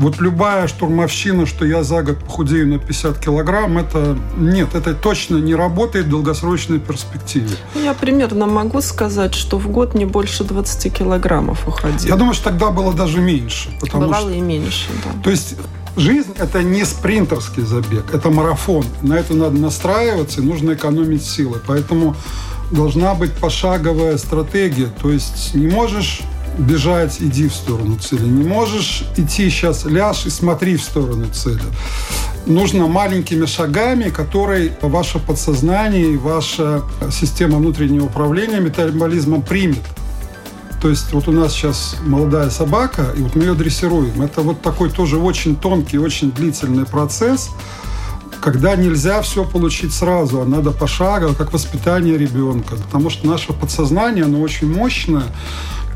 вот 0.00 0.18
любая 0.18 0.66
штурмовщина, 0.66 1.44
что 1.44 1.66
я 1.66 1.84
за 1.84 2.02
год 2.02 2.18
похудею 2.18 2.66
на 2.66 2.78
50 2.78 3.18
килограмм, 3.18 3.76
это 3.76 4.16
нет, 4.36 4.74
это 4.74 4.94
точно 4.94 5.36
не 5.36 5.54
работает 5.54 6.06
в 6.06 6.08
долгосрочной 6.08 6.78
перспективе. 6.78 7.50
Я 7.74 7.92
примерно 7.92 8.46
могу 8.46 8.80
сказать, 8.80 9.34
что 9.34 9.58
в 9.58 9.68
год 9.68 9.94
не 9.94 10.06
больше 10.06 10.42
20 10.42 10.92
килограммов 10.92 11.68
уходил. 11.68 12.08
Я 12.08 12.16
думаю, 12.16 12.32
что 12.32 12.44
тогда 12.44 12.70
было 12.70 12.94
даже 12.94 13.20
меньше. 13.20 13.68
Потому 13.78 14.06
Бывало 14.06 14.30
что... 14.30 14.38
и 14.38 14.40
меньше, 14.40 14.88
да. 15.04 15.22
То 15.22 15.30
есть 15.30 15.56
Жизнь– 15.96 16.34
это 16.38 16.62
не 16.62 16.84
спринтерский 16.84 17.64
забег, 17.64 18.14
это 18.14 18.30
марафон. 18.30 18.84
На 19.02 19.18
это 19.18 19.34
надо 19.34 19.58
настраиваться, 19.58 20.40
и 20.40 20.44
нужно 20.44 20.74
экономить 20.74 21.24
силы. 21.24 21.60
Поэтому 21.66 22.14
должна 22.70 23.14
быть 23.14 23.32
пошаговая 23.32 24.16
стратегия. 24.16 24.86
То 25.02 25.10
есть 25.10 25.54
не 25.54 25.66
можешь 25.66 26.22
бежать, 26.60 27.16
иди 27.20 27.48
в 27.48 27.54
сторону 27.54 27.96
цели. 27.96 28.24
Не 28.24 28.44
можешь 28.44 29.04
идти 29.16 29.50
сейчас, 29.50 29.84
ляжь 29.84 30.26
и 30.26 30.30
смотри 30.30 30.76
в 30.76 30.82
сторону 30.82 31.26
цели. 31.32 31.62
Нужно 32.46 32.86
маленькими 32.86 33.46
шагами, 33.46 34.10
которые 34.10 34.72
ваше 34.82 35.18
подсознание 35.18 36.12
и 36.12 36.16
ваша 36.16 36.82
система 37.10 37.58
внутреннего 37.58 38.06
управления 38.06 38.60
метаболизмом 38.60 39.42
примет. 39.42 39.82
То 40.80 40.88
есть 40.88 41.12
вот 41.12 41.28
у 41.28 41.32
нас 41.32 41.52
сейчас 41.52 41.96
молодая 42.06 42.48
собака, 42.48 43.12
и 43.16 43.20
вот 43.20 43.34
мы 43.36 43.44
ее 43.44 43.54
дрессируем. 43.54 44.22
Это 44.22 44.40
вот 44.40 44.62
такой 44.62 44.90
тоже 44.90 45.18
очень 45.18 45.54
тонкий, 45.54 45.98
очень 45.98 46.32
длительный 46.32 46.86
процесс, 46.86 47.50
когда 48.40 48.74
нельзя 48.76 49.20
все 49.20 49.44
получить 49.44 49.92
сразу, 49.92 50.40
а 50.40 50.46
надо 50.46 50.70
пошагово, 50.70 51.34
как 51.34 51.52
воспитание 51.52 52.16
ребенка. 52.16 52.76
Потому 52.76 53.10
что 53.10 53.26
наше 53.26 53.52
подсознание, 53.52 54.24
оно 54.24 54.40
очень 54.40 54.72
мощное, 54.72 55.24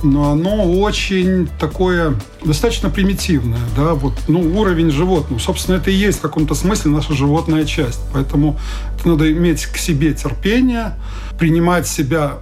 но 0.05 0.31
оно 0.31 0.65
очень 0.81 1.49
такое 1.59 2.15
достаточно 2.45 2.91
примитивное, 2.91 3.61
да, 3.77 3.95
вот, 3.95 4.15
ну, 4.29 4.41
уровень 4.59 4.91
животного. 4.91 5.41
Собственно, 5.41 5.77
это 5.77 5.91
и 5.91 5.95
есть 5.95 6.19
в 6.19 6.21
каком-то 6.21 6.55
смысле 6.55 6.91
наша 6.91 7.15
животная 7.15 7.65
часть. 7.65 8.01
Поэтому 8.13 8.59
это 8.97 9.09
надо 9.09 9.33
иметь 9.33 9.67
к 9.67 9.77
себе 9.77 10.13
терпение, 10.13 10.95
принимать 11.39 11.89
себя 11.89 12.39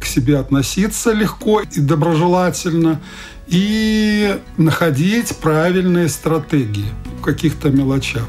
к 0.00 0.04
себе 0.04 0.38
относиться 0.38 1.12
легко 1.12 1.60
и 1.60 1.80
доброжелательно 1.80 3.00
и 3.46 4.38
находить 4.56 5.36
правильные 5.36 6.08
стратегии 6.08 6.90
в 7.18 7.22
каких-то 7.22 7.70
мелочах. 7.70 8.28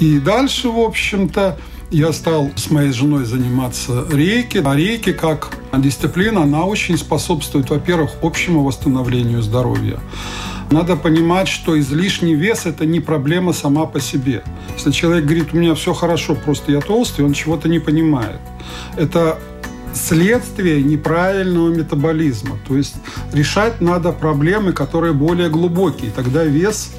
И 0.00 0.18
дальше, 0.18 0.68
в 0.68 0.78
общем-то, 0.78 1.58
я 1.90 2.12
стал 2.12 2.50
с 2.56 2.70
моей 2.70 2.92
женой 2.92 3.24
заниматься 3.24 4.06
рейки. 4.10 4.62
А 4.64 4.74
рейки 4.74 5.12
как 5.12 5.56
дисциплина, 5.76 6.42
она 6.42 6.64
очень 6.64 6.98
способствует, 6.98 7.70
во-первых, 7.70 8.10
общему 8.22 8.64
восстановлению 8.64 9.42
здоровья. 9.42 9.98
Надо 10.70 10.96
понимать, 10.96 11.46
что 11.46 11.78
излишний 11.78 12.34
вес– 12.34 12.62
это 12.66 12.86
не 12.86 12.98
проблема 12.98 13.52
сама 13.52 13.86
по 13.86 14.00
себе. 14.00 14.42
Если 14.74 14.90
человек 14.90 15.24
говорит, 15.24 15.48
у 15.52 15.56
меня 15.56 15.74
все 15.76 15.94
хорошо, 15.94 16.34
просто 16.34 16.72
я 16.72 16.80
толстый, 16.80 17.24
он 17.24 17.34
чего-то 17.34 17.68
не 17.68 17.78
понимает. 17.78 18.40
Это 18.96 19.38
следствие 19.96 20.82
неправильного 20.82 21.68
метаболизма. 21.68 22.58
То 22.68 22.76
есть 22.76 22.94
решать 23.32 23.80
надо 23.80 24.12
проблемы, 24.12 24.72
которые 24.72 25.12
более 25.12 25.48
глубокие. 25.48 26.10
Тогда 26.10 26.44
вес 26.44 26.90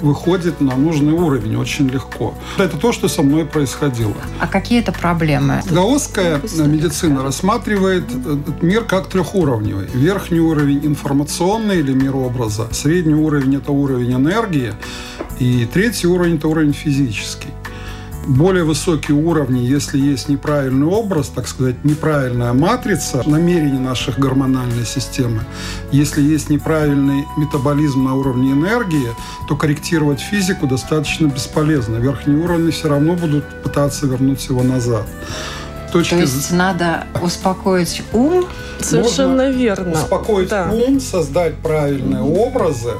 выходит 0.00 0.60
на 0.60 0.76
нужный 0.76 1.12
уровень 1.12 1.56
очень 1.56 1.88
легко. 1.88 2.34
Это 2.58 2.76
то, 2.76 2.92
что 2.92 3.08
со 3.08 3.22
мной 3.22 3.46
происходило. 3.46 4.14
А 4.40 4.46
какие 4.46 4.80
это 4.80 4.92
проблемы? 4.92 5.62
Даосская 5.70 6.40
медицина 6.66 7.22
рассматривает 7.22 8.04
этот 8.10 8.62
мир 8.62 8.84
как 8.84 9.06
трехуровневый. 9.06 9.86
Верхний 9.94 10.40
уровень 10.40 10.84
информационный 10.84 11.78
или 11.78 11.92
мир 11.92 12.16
образа, 12.16 12.68
средний 12.72 13.14
уровень– 13.14 13.56
это 13.56 13.72
уровень 13.72 14.14
энергии, 14.14 14.74
и 15.38 15.66
третий 15.72 16.06
уровень– 16.06 16.36
это 16.36 16.48
уровень 16.48 16.72
физический 16.72 17.48
более 18.26 18.64
высокие 18.64 19.16
уровни, 19.16 19.60
если 19.60 19.98
есть 19.98 20.28
неправильный 20.28 20.86
образ, 20.86 21.28
так 21.28 21.46
сказать, 21.48 21.84
неправильная 21.84 22.52
матрица 22.52 23.22
намерений 23.26 23.78
наших 23.78 24.18
гормональной 24.18 24.84
системы, 24.84 25.44
если 25.92 26.22
есть 26.22 26.50
неправильный 26.50 27.24
метаболизм 27.36 28.04
на 28.04 28.14
уровне 28.14 28.52
энергии, 28.52 29.08
то 29.48 29.56
корректировать 29.56 30.20
физику 30.20 30.66
достаточно 30.66 31.26
бесполезно. 31.26 31.96
Верхние 31.96 32.38
уровни 32.38 32.70
все 32.70 32.88
равно 32.88 33.14
будут 33.14 33.44
пытаться 33.62 34.06
вернуть 34.06 34.44
его 34.48 34.62
назад. 34.62 35.06
Точки... 35.92 36.14
То 36.14 36.20
есть 36.20 36.50
надо 36.50 37.06
успокоить 37.22 38.02
ум? 38.12 38.44
Совершенно 38.80 39.44
Можно 39.44 39.50
верно. 39.50 39.92
Успокоить 39.92 40.48
да. 40.48 40.70
ум, 40.70 41.00
создать 41.00 41.54
правильные 41.56 42.22
образы 42.22 42.92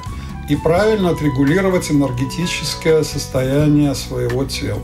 и 0.49 0.57
правильно 0.57 1.11
отрегулировать 1.11 1.91
энергетическое 1.91 3.03
состояние 3.03 3.95
своего 3.95 4.45
тела 4.45 4.81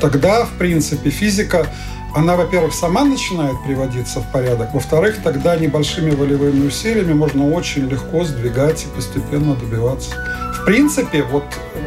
тогда, 0.00 0.44
в 0.44 0.52
принципе, 0.58 1.10
физика, 1.10 1.66
она, 2.14 2.36
во-первых, 2.36 2.74
сама 2.74 3.04
начинает 3.04 3.56
приводиться 3.64 4.20
в 4.20 4.32
порядок, 4.32 4.72
во-вторых, 4.72 5.16
тогда 5.22 5.56
небольшими 5.56 6.10
волевыми 6.10 6.66
усилиями 6.66 7.12
можно 7.12 7.48
очень 7.50 7.88
легко 7.88 8.24
сдвигать 8.24 8.84
и 8.84 8.96
постепенно 8.96 9.54
добиваться. 9.54 10.10
В 10.54 10.64
принципе, 10.64 11.22
вот 11.22 11.44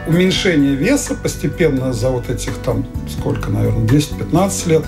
уменьшение 0.07 0.75
веса 0.75 1.15
постепенно 1.15 1.93
за 1.93 2.09
вот 2.09 2.29
этих 2.29 2.57
там, 2.59 2.85
сколько, 3.09 3.49
наверное, 3.49 3.85
10-15 3.85 4.69
лет, 4.69 4.83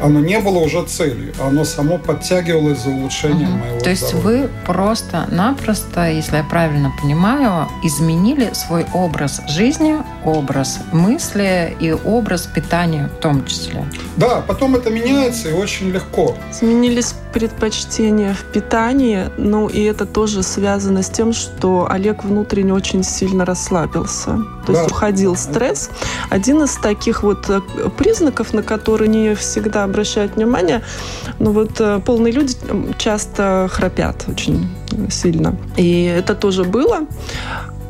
оно 0.00 0.20
не 0.20 0.38
было 0.38 0.58
уже 0.58 0.84
целью, 0.84 1.34
оно 1.40 1.64
само 1.64 1.98
подтягивалось 1.98 2.82
за 2.82 2.90
улучшением 2.90 3.54
угу. 3.54 3.58
моего 3.58 3.80
То 3.80 3.90
есть 3.90 4.14
вы 4.14 4.48
просто-напросто, 4.66 6.10
если 6.10 6.36
я 6.36 6.44
правильно 6.44 6.92
понимаю, 7.00 7.68
изменили 7.82 8.50
свой 8.52 8.86
образ 8.94 9.40
жизни, 9.48 9.96
образ 10.24 10.80
мысли 10.92 11.76
и 11.80 11.92
образ 11.92 12.46
питания 12.46 13.08
в 13.08 13.20
том 13.20 13.44
числе. 13.44 13.84
Да, 14.16 14.42
потом 14.46 14.74
это 14.76 14.90
меняется 14.90 15.50
и 15.50 15.52
очень 15.52 15.90
легко. 15.90 16.36
Изменились 16.50 17.14
предпочтения 17.32 18.34
в 18.34 18.44
питании, 18.52 19.28
ну 19.36 19.68
и 19.68 19.82
это 19.82 20.06
тоже 20.06 20.42
связано 20.42 21.02
с 21.02 21.10
тем, 21.10 21.32
что 21.32 21.88
Олег 21.90 22.24
внутренне 22.24 22.72
очень 22.72 23.02
сильно 23.02 23.44
расслабился. 23.44 24.38
То 24.66 24.72
да. 24.72 24.80
есть 24.80 24.90
уходил 24.90 25.36
стресс. 25.36 25.90
Один 26.30 26.62
из 26.62 26.74
таких 26.76 27.22
вот 27.22 27.50
э, 27.50 27.60
признаков, 27.98 28.54
на 28.54 28.62
которые 28.62 29.08
не 29.08 29.34
всегда 29.34 29.84
обращают 29.84 30.36
внимание, 30.36 30.82
ну 31.38 31.50
вот 31.50 31.80
э, 31.80 32.00
полные 32.04 32.32
люди 32.32 32.54
часто 32.98 33.68
храпят 33.70 34.24
очень 34.28 34.68
сильно. 35.10 35.56
И 35.76 36.04
это 36.04 36.34
тоже 36.34 36.64
было. 36.64 37.00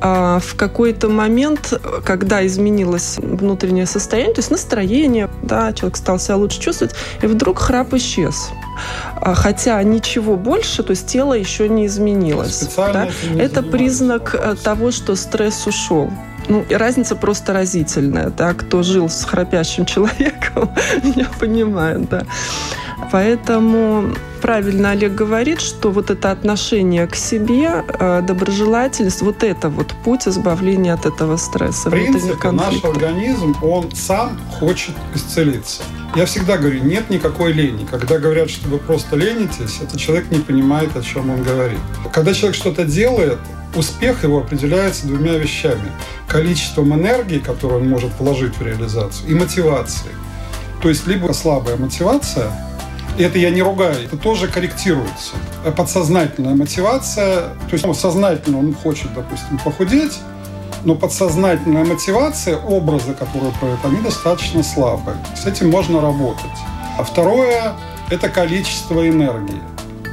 А 0.07 0.39
в 0.39 0.55
какой-то 0.55 1.09
момент, 1.09 1.73
когда 2.05 2.47
изменилось 2.47 3.17
внутреннее 3.17 3.87
состояние, 3.87 4.35
то 4.35 4.41
есть 4.41 4.51
настроение, 4.51 5.31
да, 5.41 5.73
человек 5.73 5.97
стал 5.97 6.19
себя 6.19 6.37
лучше 6.37 6.61
чувствовать, 6.61 6.95
и 7.23 7.27
вдруг 7.27 7.59
храп 7.59 7.95
исчез. 7.95 8.51
А 9.17 9.35
хотя 9.35 9.83
ничего 9.83 10.37
больше, 10.37 10.83
то 10.83 10.91
есть 10.91 11.07
тело 11.07 11.33
еще 11.33 11.71
не 11.71 11.87
изменилось. 11.87 12.69
Да? 12.77 13.09
Не 13.33 13.41
это 13.41 13.63
признак 13.63 14.35
э, 14.35 14.57
того, 14.63 14.91
что 14.91 15.17
стресс 15.17 15.67
ушел. 15.67 16.11
Ну, 16.49 16.67
разница 16.69 17.17
просто 17.17 17.55
разительная, 17.55 18.29
да, 18.29 18.53
кто 18.53 18.83
жил 18.83 19.09
с 19.09 19.25
храпящим 19.25 19.87
человеком, 19.87 20.71
меня 21.03 21.29
понимает, 21.41 22.11
да. 22.11 22.25
Поэтому 23.13 24.15
правильно 24.43 24.91
Олег 24.91 25.15
говорит, 25.15 25.61
что 25.61 25.91
вот 25.91 26.11
это 26.11 26.31
отношение 26.31 27.07
к 27.07 27.17
себе, 27.17 27.85
э, 27.89 28.23
доброжелательность, 28.23 29.23
вот 29.23 29.43
это 29.43 29.69
вот 29.69 29.95
путь 30.05 30.29
избавления 30.29 30.95
от 30.95 31.07
этого 31.07 31.37
стресса. 31.37 31.89
В 31.89 31.93
принципе, 31.93 32.51
наш 32.51 32.85
организм, 32.85 33.57
он 33.63 33.91
сам 33.95 34.39
хочет 34.59 34.95
исцелиться. 35.15 35.83
Я 36.15 36.27
всегда 36.27 36.57
говорю, 36.59 36.85
нет 36.85 37.11
никакой 37.11 37.53
лени. 37.53 37.87
Когда 37.91 38.19
говорят, 38.19 38.51
что 38.51 38.69
вы 38.69 38.79
просто 38.79 39.17
ленитесь, 39.17 39.81
это 39.83 39.99
человек 39.99 40.31
не 40.31 40.39
понимает, 40.39 40.97
о 40.97 41.03
чем 41.03 41.31
он 41.31 41.43
говорит. 41.43 41.81
Когда 42.13 42.35
человек 42.35 42.57
что-то 42.57 42.85
делает, 42.85 43.39
успех 43.75 44.23
его 44.23 44.39
определяется 44.39 45.07
двумя 45.07 45.33
вещами. 45.33 45.91
Количеством 46.29 46.95
энергии, 46.95 47.39
которую 47.39 47.81
он 47.83 47.89
может 47.89 48.13
вложить 48.19 48.57
в 48.57 48.63
реализацию, 48.63 49.29
и 49.31 49.35
мотивацией. 49.35 50.15
То 50.83 50.89
есть 50.89 51.07
либо 51.07 51.33
слабая 51.33 51.77
мотивация, 51.77 52.53
это 53.19 53.39
я 53.39 53.51
не 53.51 53.63
ругаю, 53.63 53.97
это 54.05 54.17
тоже 54.17 54.49
корректируется. 54.49 55.35
Подсознательная 55.77 56.55
мотивация, 56.55 57.49
то 57.49 57.73
есть 57.73 57.85
ну, 57.85 57.95
сознательно 57.95 58.59
он 58.59 58.75
хочет, 58.75 59.13
допустим, 59.15 59.59
похудеть, 59.65 60.19
но 60.85 60.95
подсознательная 60.95 61.85
мотивация, 61.85 62.59
образы, 62.59 63.15
которые 63.15 63.53
проют, 63.53 63.79
они 63.85 63.99
достаточно 63.99 64.63
слабые. 64.63 65.17
С 65.37 65.47
этим 65.47 65.71
можно 65.71 66.01
работать. 66.01 66.45
А 66.99 67.05
второе– 67.05 67.75
это 68.11 68.29
количество 68.29 69.09
энергии. 69.09 69.63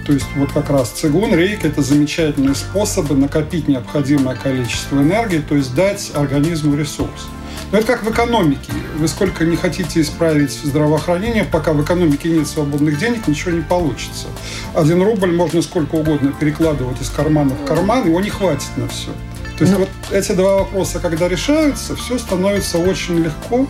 То 0.05 0.13
есть 0.13 0.25
вот 0.35 0.51
как 0.51 0.69
раз 0.69 0.89
цигун, 0.89 1.35
рейк– 1.35 1.59
это 1.65 1.81
замечательные 1.81 2.55
способы 2.55 3.15
накопить 3.15 3.67
необходимое 3.67 4.35
количество 4.35 4.97
энергии, 4.97 5.39
то 5.39 5.55
есть 5.55 5.75
дать 5.75 6.11
организму 6.15 6.75
ресурс. 6.75 7.27
Но 7.71 7.77
это 7.77 7.87
как 7.87 8.03
в 8.03 8.11
экономике. 8.11 8.71
Вы 8.97 9.07
сколько 9.07 9.45
не 9.45 9.55
хотите 9.55 10.01
исправить 10.01 10.51
здравоохранение, 10.51 11.45
пока 11.45 11.71
в 11.73 11.81
экономике 11.83 12.29
нет 12.29 12.47
свободных 12.47 12.97
денег, 12.99 13.27
ничего 13.27 13.51
не 13.51 13.61
получится. 13.61 14.27
Один 14.75 15.01
рубль 15.01 15.33
можно 15.33 15.61
сколько 15.61 15.95
угодно 15.95 16.33
перекладывать 16.37 17.01
из 17.01 17.09
кармана 17.09 17.55
в 17.55 17.65
карман, 17.65 18.05
его 18.05 18.19
не 18.19 18.29
хватит 18.29 18.69
на 18.75 18.87
все. 18.89 19.11
То 19.57 19.63
есть 19.65 19.73
ну, 19.73 19.79
вот 19.79 19.89
эти 20.11 20.31
два 20.33 20.55
вопроса, 20.57 20.99
когда 20.99 21.27
решаются, 21.27 21.95
все 21.95 22.17
становится 22.17 22.77
очень 22.77 23.19
легко. 23.19 23.67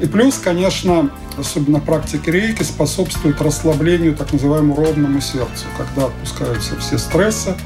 И 0.00 0.06
плюс, 0.06 0.38
конечно, 0.38 1.10
особенно 1.36 1.80
практики 1.80 2.28
рейки 2.28 2.62
способствует 2.62 3.40
расслаблению 3.40 4.14
так 4.14 4.32
называемому 4.32 4.76
ровному 4.76 5.20
сердцу, 5.20 5.64
когда 5.76 6.06
отпускаются 6.06 6.76
все 6.78 6.98
стрессы, 6.98 7.56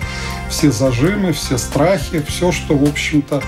все 0.48 0.70
зажимы, 0.70 1.32
все 1.32 1.58
страхи, 1.58 2.22
все, 2.26 2.52
что, 2.52 2.76
в 2.76 2.84
общем-то, 2.84 3.42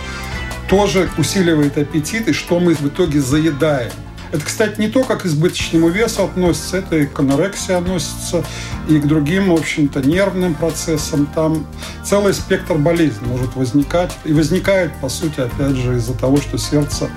тоже 0.68 1.08
усиливает 1.18 1.78
аппетит 1.78 2.28
и 2.28 2.32
что 2.32 2.60
мы 2.60 2.74
в 2.74 2.86
итоге 2.86 3.20
заедаем. 3.20 3.92
Это, 4.34 4.44
кстати, 4.44 4.80
не 4.80 4.88
то, 4.88 5.04
как 5.04 5.22
к 5.22 5.26
избыточному 5.26 5.90
весу 5.90 6.24
относится, 6.24 6.78
это 6.78 6.96
и 6.96 7.06
к 7.06 7.20
анорексии 7.20 7.72
относится, 7.72 8.44
и 8.88 8.98
к 8.98 9.06
другим, 9.06 9.50
в 9.50 9.52
общем-то, 9.52 10.00
нервным 10.00 10.54
процессам. 10.54 11.26
Там 11.26 11.64
целый 12.02 12.34
спектр 12.34 12.74
болезней 12.74 13.28
может 13.28 13.54
возникать. 13.54 14.10
И 14.24 14.32
возникает, 14.32 14.92
по 15.00 15.08
сути, 15.08 15.38
опять 15.38 15.76
же, 15.76 15.98
из-за 15.98 16.14
того, 16.14 16.38
что 16.38 16.58
сердце, 16.58 17.08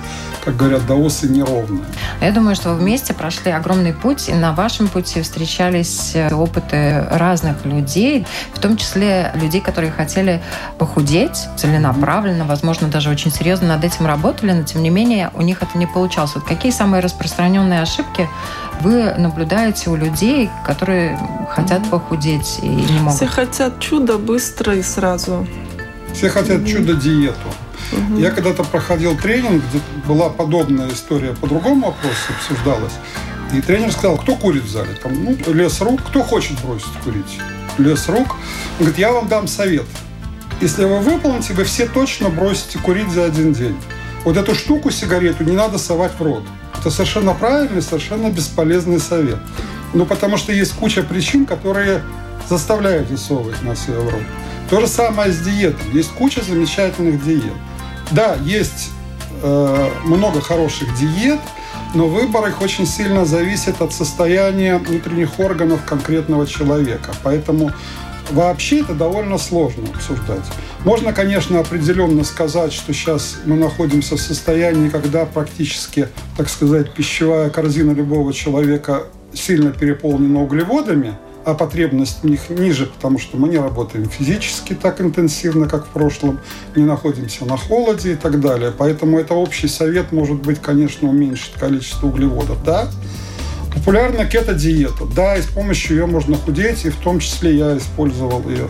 как 0.48 0.56
говорят 0.56 0.86
даосы, 0.86 1.28
неровное. 1.28 1.84
Я 2.22 2.32
думаю, 2.32 2.56
что 2.56 2.70
вы 2.70 2.76
вместе 2.76 3.12
прошли 3.12 3.50
огромный 3.50 3.92
путь, 3.92 4.30
и 4.30 4.32
на 4.32 4.54
вашем 4.54 4.88
пути 4.88 5.20
встречались 5.20 6.12
э, 6.14 6.34
опыты 6.34 7.06
разных 7.10 7.66
людей, 7.66 8.26
в 8.54 8.58
том 8.58 8.78
числе 8.78 9.30
людей, 9.34 9.60
которые 9.60 9.92
хотели 9.92 10.40
похудеть 10.78 11.48
целенаправленно, 11.58 12.46
возможно, 12.46 12.88
даже 12.88 13.10
очень 13.10 13.30
серьезно 13.30 13.68
над 13.68 13.84
этим 13.84 14.06
работали, 14.06 14.52
но 14.52 14.62
тем 14.62 14.82
не 14.82 14.88
менее 14.88 15.30
у 15.34 15.42
них 15.42 15.60
это 15.60 15.76
не 15.76 15.86
получалось. 15.86 16.30
Вот 16.34 16.44
какие 16.44 16.72
самые 16.72 17.02
распространенные 17.02 17.82
ошибки 17.82 18.26
вы 18.80 19.12
наблюдаете 19.18 19.90
у 19.90 19.96
людей, 19.96 20.48
которые 20.64 21.20
хотят 21.50 21.86
похудеть 21.90 22.60
и 22.62 22.68
не 22.68 23.00
могут? 23.00 23.16
Все 23.16 23.26
хотят 23.26 23.80
чудо 23.80 24.16
быстро 24.16 24.74
и 24.74 24.82
сразу. 24.82 25.46
Все 26.14 26.30
хотят 26.30 26.66
чудо-диету. 26.66 27.48
Угу. 27.92 28.18
Я 28.18 28.30
когда-то 28.30 28.64
проходил 28.64 29.16
тренинг, 29.16 29.62
где 29.70 29.80
была 30.06 30.28
подобная 30.28 30.88
история, 30.90 31.34
по 31.34 31.46
другому 31.46 31.86
вопросу 31.86 32.32
обсуждалась. 32.36 32.92
И 33.54 33.60
тренер 33.60 33.92
сказал, 33.92 34.18
кто 34.18 34.36
курит 34.36 34.64
в 34.64 34.68
зале? 34.68 34.90
Там, 35.02 35.24
ну, 35.24 35.36
лес 35.52 35.80
рук, 35.80 36.02
кто 36.06 36.22
хочет 36.22 36.60
бросить 36.62 36.92
курить? 37.02 37.38
Лес 37.78 38.08
рук. 38.08 38.36
Он 38.78 38.86
говорит, 38.86 38.98
я 38.98 39.12
вам 39.12 39.28
дам 39.28 39.48
совет. 39.48 39.86
Если 40.60 40.84
вы 40.84 40.98
выполните, 40.98 41.54
вы 41.54 41.64
все 41.64 41.86
точно 41.86 42.28
бросите 42.28 42.78
курить 42.78 43.10
за 43.10 43.24
один 43.24 43.52
день. 43.52 43.76
Вот 44.24 44.36
эту 44.36 44.54
штуку, 44.54 44.90
сигарету, 44.90 45.44
не 45.44 45.52
надо 45.52 45.78
совать 45.78 46.12
в 46.18 46.22
рот. 46.22 46.42
Это 46.78 46.90
совершенно 46.90 47.32
правильный, 47.32 47.80
совершенно 47.80 48.28
бесполезный 48.28 49.00
совет. 49.00 49.38
Ну, 49.94 50.04
потому 50.04 50.36
что 50.36 50.52
есть 50.52 50.72
куча 50.72 51.02
причин, 51.02 51.46
которые 51.46 52.02
заставляют 52.48 53.08
засовывать 53.08 53.62
на 53.62 53.74
себя 53.76 54.00
в 54.00 54.08
рот. 54.08 54.22
То 54.68 54.80
же 54.80 54.86
самое 54.86 55.32
с 55.32 55.38
диетой. 55.38 55.90
Есть 55.92 56.10
куча 56.10 56.42
замечательных 56.42 57.24
диет. 57.24 57.54
Да, 58.10 58.36
есть 58.44 58.90
э, 59.42 59.90
много 60.04 60.40
хороших 60.40 60.96
диет, 60.98 61.40
но 61.94 62.06
выбор 62.06 62.48
их 62.48 62.60
очень 62.62 62.86
сильно 62.86 63.24
зависит 63.24 63.80
от 63.80 63.92
состояния 63.92 64.78
внутренних 64.78 65.38
органов 65.38 65.84
конкретного 65.84 66.46
человека. 66.46 67.12
Поэтому 67.22 67.70
вообще 68.30 68.80
это 68.80 68.94
довольно 68.94 69.38
сложно 69.38 69.88
обсуждать. 69.94 70.44
Можно, 70.84 71.12
конечно, 71.12 71.60
определенно 71.60 72.24
сказать, 72.24 72.72
что 72.72 72.92
сейчас 72.92 73.38
мы 73.44 73.56
находимся 73.56 74.16
в 74.16 74.20
состоянии, 74.20 74.88
когда 74.88 75.24
практически, 75.24 76.08
так 76.36 76.48
сказать, 76.48 76.92
пищевая 76.92 77.50
корзина 77.50 77.92
любого 77.92 78.32
человека 78.32 79.04
сильно 79.32 79.70
переполнена 79.70 80.42
углеводами, 80.42 81.14
а 81.48 81.54
потребность 81.54 82.22
в 82.22 82.26
них 82.28 82.50
ниже, 82.50 82.84
потому 82.84 83.18
что 83.18 83.38
мы 83.38 83.48
не 83.48 83.56
работаем 83.56 84.06
физически 84.06 84.74
так 84.74 85.00
интенсивно, 85.00 85.66
как 85.66 85.86
в 85.86 85.88
прошлом, 85.88 86.40
не 86.76 86.84
находимся 86.84 87.46
на 87.46 87.56
холоде 87.56 88.12
и 88.12 88.16
так 88.16 88.38
далее. 88.38 88.70
Поэтому 88.76 89.18
это 89.18 89.32
общий 89.32 89.66
совет 89.66 90.12
может 90.12 90.42
быть, 90.42 90.60
конечно, 90.60 91.08
уменьшить 91.08 91.54
количество 91.54 92.06
углеводов. 92.08 92.62
Да, 92.64 92.90
Популярна 93.74 94.26
кето-диета. 94.26 95.04
Да, 95.14 95.36
и 95.36 95.42
с 95.42 95.46
помощью 95.46 95.96
ее 95.96 96.06
можно 96.06 96.36
худеть, 96.36 96.84
и 96.84 96.90
в 96.90 96.96
том 96.96 97.20
числе 97.20 97.56
я 97.56 97.78
использовал 97.78 98.46
ее 98.48 98.68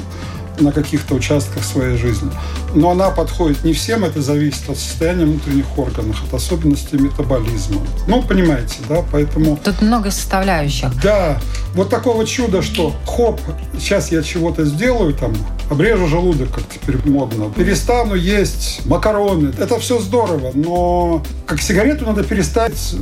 на 0.60 0.72
каких-то 0.72 1.14
участках 1.14 1.64
своей 1.64 1.96
жизни. 1.96 2.30
Но 2.74 2.90
она 2.90 3.10
подходит 3.10 3.64
не 3.64 3.72
всем, 3.72 4.04
это 4.04 4.22
зависит 4.22 4.68
от 4.68 4.76
состояния 4.76 5.24
внутренних 5.24 5.78
органов, 5.78 6.22
от 6.24 6.34
особенностей 6.34 6.98
метаболизма. 6.98 7.80
Ну, 8.06 8.22
понимаете, 8.22 8.76
да, 8.88 9.04
поэтому... 9.10 9.56
Тут 9.62 9.82
много 9.82 10.10
составляющих. 10.10 10.88
Да, 11.02 11.40
вот 11.74 11.90
такого 11.90 12.26
чуда, 12.26 12.62
что 12.62 12.94
хоп, 13.06 13.40
сейчас 13.78 14.12
я 14.12 14.22
чего-то 14.22 14.64
сделаю, 14.64 15.14
там, 15.14 15.34
обрежу 15.70 16.06
желудок, 16.06 16.50
как 16.50 16.64
теперь 16.68 16.96
модно, 17.04 17.50
перестану 17.50 18.14
есть 18.14 18.80
макароны. 18.86 19.52
Это 19.58 19.78
все 19.78 19.98
здорово, 20.00 20.50
но 20.54 21.22
как 21.46 21.60
сигарету 21.60 22.06
надо 22.06 22.24
перестать 22.24 22.94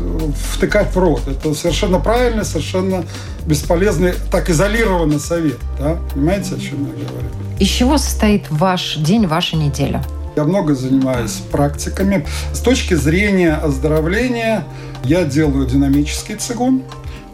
втыкать 0.52 0.94
в 0.94 0.98
рот. 0.98 1.22
Это 1.28 1.54
совершенно 1.54 2.00
правильно, 2.00 2.44
совершенно 2.44 3.04
бесполезный, 3.46 4.14
так 4.30 4.50
изолированный 4.50 5.20
совет. 5.20 5.58
Да? 5.78 5.98
Понимаете, 6.12 6.54
о 6.54 6.58
чем 6.58 6.86
я 6.86 7.08
говорю? 7.08 7.28
Из 7.58 7.68
чего 7.68 7.98
состоит 7.98 8.44
ваш 8.50 8.96
день, 8.96 9.26
ваша 9.26 9.56
неделя? 9.56 10.02
Я 10.36 10.44
много 10.44 10.74
занимаюсь 10.74 11.40
практиками. 11.50 12.26
С 12.52 12.60
точки 12.60 12.92
зрения 12.92 13.54
оздоровления 13.54 14.64
я 15.02 15.24
делаю 15.24 15.66
динамический 15.66 16.34
цигун. 16.34 16.82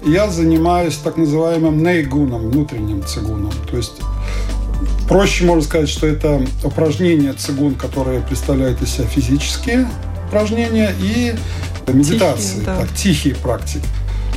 Я 0.05 0.29
занимаюсь 0.29 0.97
так 0.97 1.16
называемым 1.16 1.83
нейгуном, 1.83 2.51
внутренним 2.51 3.05
цигуном. 3.05 3.53
То 3.68 3.77
есть 3.77 4.01
проще 5.09 5.45
можно 5.45 5.62
сказать, 5.62 5.88
что 5.88 6.07
это 6.07 6.45
упражнения 6.65 7.33
цигун, 7.33 7.75
которые 7.75 8.21
представляют 8.21 8.83
из 8.83 8.91
себя 8.91 9.07
физические 9.07 9.88
упражнения 10.29 10.95
и 11.01 11.35
медитации, 11.93 12.55
тихие, 12.55 12.65
да. 12.65 12.77
так, 12.79 12.95
тихие 12.95 13.35
практики. 13.35 13.87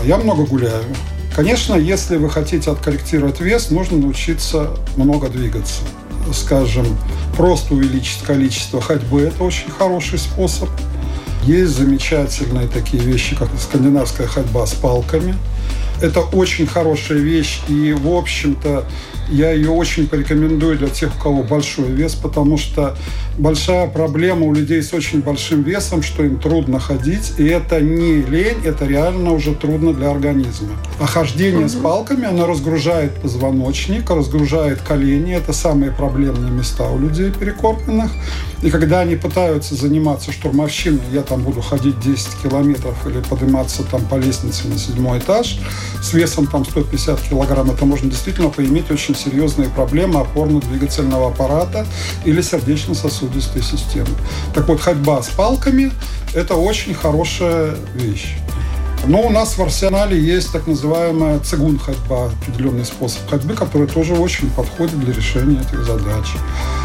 Я 0.03 0.17
много 0.17 0.45
гуляю. 0.45 0.83
Конечно, 1.35 1.75
если 1.75 2.17
вы 2.17 2.29
хотите 2.29 2.71
откорректировать 2.71 3.39
вес, 3.41 3.69
нужно 3.69 3.97
научиться 3.97 4.71
много 4.95 5.29
двигаться. 5.29 5.81
Скажем, 6.33 6.85
просто 7.35 7.73
увеличить 7.73 8.21
количество 8.23 8.81
ходьбы– 8.81 9.21
это 9.23 9.43
очень 9.43 9.69
хороший 9.69 10.17
способ. 10.17 10.69
Есть 11.43 11.73
замечательные 11.73 12.67
такие 12.67 13.03
вещи, 13.03 13.35
как 13.35 13.49
скандинавская 13.59 14.27
ходьба 14.27 14.65
с 14.65 14.73
палками. 14.73 15.35
Это 16.01 16.21
очень 16.21 16.67
хорошая 16.67 17.19
вещь, 17.19 17.61
и, 17.69 17.93
в 17.93 18.13
общем-то, 18.13 18.85
я 19.29 19.51
ее 19.51 19.71
очень 19.71 20.07
порекомендую 20.07 20.77
для 20.77 20.89
тех, 20.89 21.15
у 21.15 21.21
кого 21.21 21.43
большой 21.43 21.91
вес, 21.91 22.15
потому 22.15 22.57
что 22.57 22.95
большая 23.37 23.87
проблема 23.87 24.45
у 24.45 24.53
людей 24.53 24.81
с 24.81 24.93
очень 24.93 25.21
большим 25.21 25.63
весом, 25.63 26.03
что 26.03 26.23
им 26.23 26.39
трудно 26.39 26.79
ходить, 26.79 27.33
и 27.37 27.45
это 27.45 27.81
не 27.81 28.21
лень, 28.21 28.57
это 28.63 28.85
реально 28.85 29.31
уже 29.31 29.55
трудно 29.55 29.93
для 29.93 30.11
организма. 30.11 30.69
А 30.99 31.05
хождение 31.05 31.67
с 31.67 31.75
палками, 31.75 32.25
оно 32.25 32.45
разгружает 32.45 33.15
позвоночник, 33.15 34.09
разгружает 34.09 34.81
колени, 34.81 35.33
это 35.35 35.53
самые 35.53 35.91
проблемные 35.91 36.51
места 36.51 36.89
у 36.89 36.99
людей 36.99 37.31
перекормленных. 37.31 38.11
И 38.61 38.69
когда 38.69 39.01
они 39.01 39.15
пытаются 39.15 39.75
заниматься 39.75 40.31
штурмовщиной, 40.31 41.01
я 41.11 41.21
там 41.21 41.41
буду 41.41 41.61
ходить 41.61 41.99
10 41.99 42.27
километров 42.43 42.95
или 43.07 43.21
подниматься 43.21 43.83
там 43.83 44.01
по 44.05 44.15
лестнице 44.15 44.67
на 44.67 44.77
седьмой 44.77 45.19
этаж 45.19 45.54
с 46.01 46.13
весом 46.13 46.47
там 46.47 46.65
150 46.65 47.19
килограмм, 47.21 47.71
это 47.71 47.85
можно 47.85 48.09
действительно 48.09 48.49
поиметь 48.49 48.91
очень 48.91 49.15
серьезные 49.15 49.69
проблемы 49.69 50.19
опорно-двигательного 50.19 51.29
аппарата 51.29 51.85
или 52.25 52.41
сердечно-сосудистой 52.41 53.63
системы. 53.63 54.09
Так 54.53 54.67
вот, 54.67 54.79
ходьба 54.79 55.21
с 55.23 55.29
палками– 55.29 55.91
это 56.33 56.55
очень 56.55 56.93
хорошая 56.93 57.75
вещь. 57.95 58.35
Но 59.07 59.21
у 59.21 59.29
нас 59.29 59.55
в 59.57 59.61
арсенале 59.61 60.19
есть 60.19 60.51
так 60.51 60.65
называемая 60.65 61.39
цигун 61.39 61.77
ходьба, 61.77 62.25
определенный 62.25 62.85
способ 62.85 63.29
ходьбы, 63.29 63.53
который 63.53 63.87
тоже 63.87 64.15
очень 64.15 64.49
подходит 64.49 64.99
для 64.99 65.13
решения 65.13 65.61
этих 65.61 65.83
задач. 65.85 66.25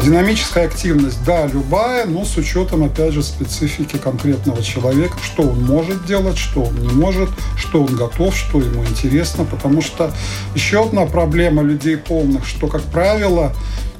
Динамическая 0.03 0.67
активность, 0.67 1.23
да, 1.25 1.47
любая, 1.47 2.05
но 2.05 2.23
с 2.23 2.37
учетом, 2.37 2.83
опять 2.83 3.13
же, 3.13 3.23
специфики 3.23 3.97
конкретного 3.97 4.61
человека, 4.61 5.17
что 5.23 5.43
он 5.43 5.63
может 5.63 6.05
делать, 6.05 6.37
что 6.37 6.63
он 6.63 6.75
не 6.75 6.93
может, 6.93 7.29
что 7.57 7.83
он 7.83 7.95
готов, 7.95 8.35
что 8.35 8.59
ему 8.59 8.85
интересно, 8.85 9.43
потому 9.43 9.81
что 9.81 10.13
еще 10.53 10.83
одна 10.83 11.07
проблема 11.07 11.63
людей 11.63 11.97
полных, 11.97 12.45
что, 12.45 12.67
как 12.67 12.83
правило, 12.83 13.51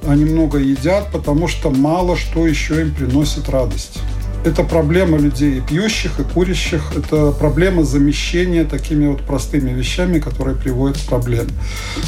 они 0.08 0.26
много 0.26 0.60
едят, 0.60 1.12
потому 1.12 1.48
что 1.48 1.72
мало 1.72 2.16
что 2.16 2.46
еще 2.46 2.82
им 2.82 2.94
приносит 2.94 3.50
радость. 3.50 4.00
Это 4.44 4.64
проблема 4.64 5.20
людей 5.20 5.62
пьющих, 5.62 6.20
и 6.20 6.24
курящих. 6.24 6.94
Это 6.96 7.32
проблема 7.32 7.84
замещения 7.84 8.66
такими 8.66 9.08
вот 9.08 9.22
простыми 9.22 9.72
вещами, 9.72 10.20
которые 10.20 10.58
приводят 10.58 10.98
к 10.98 11.02
проблеме. 11.02 11.52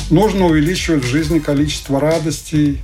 Нужно 0.09 0.45
увеличивать 0.45 1.03
в 1.03 1.07
жизни 1.07 1.37
количество 1.37 1.99
радостей, 1.99 2.79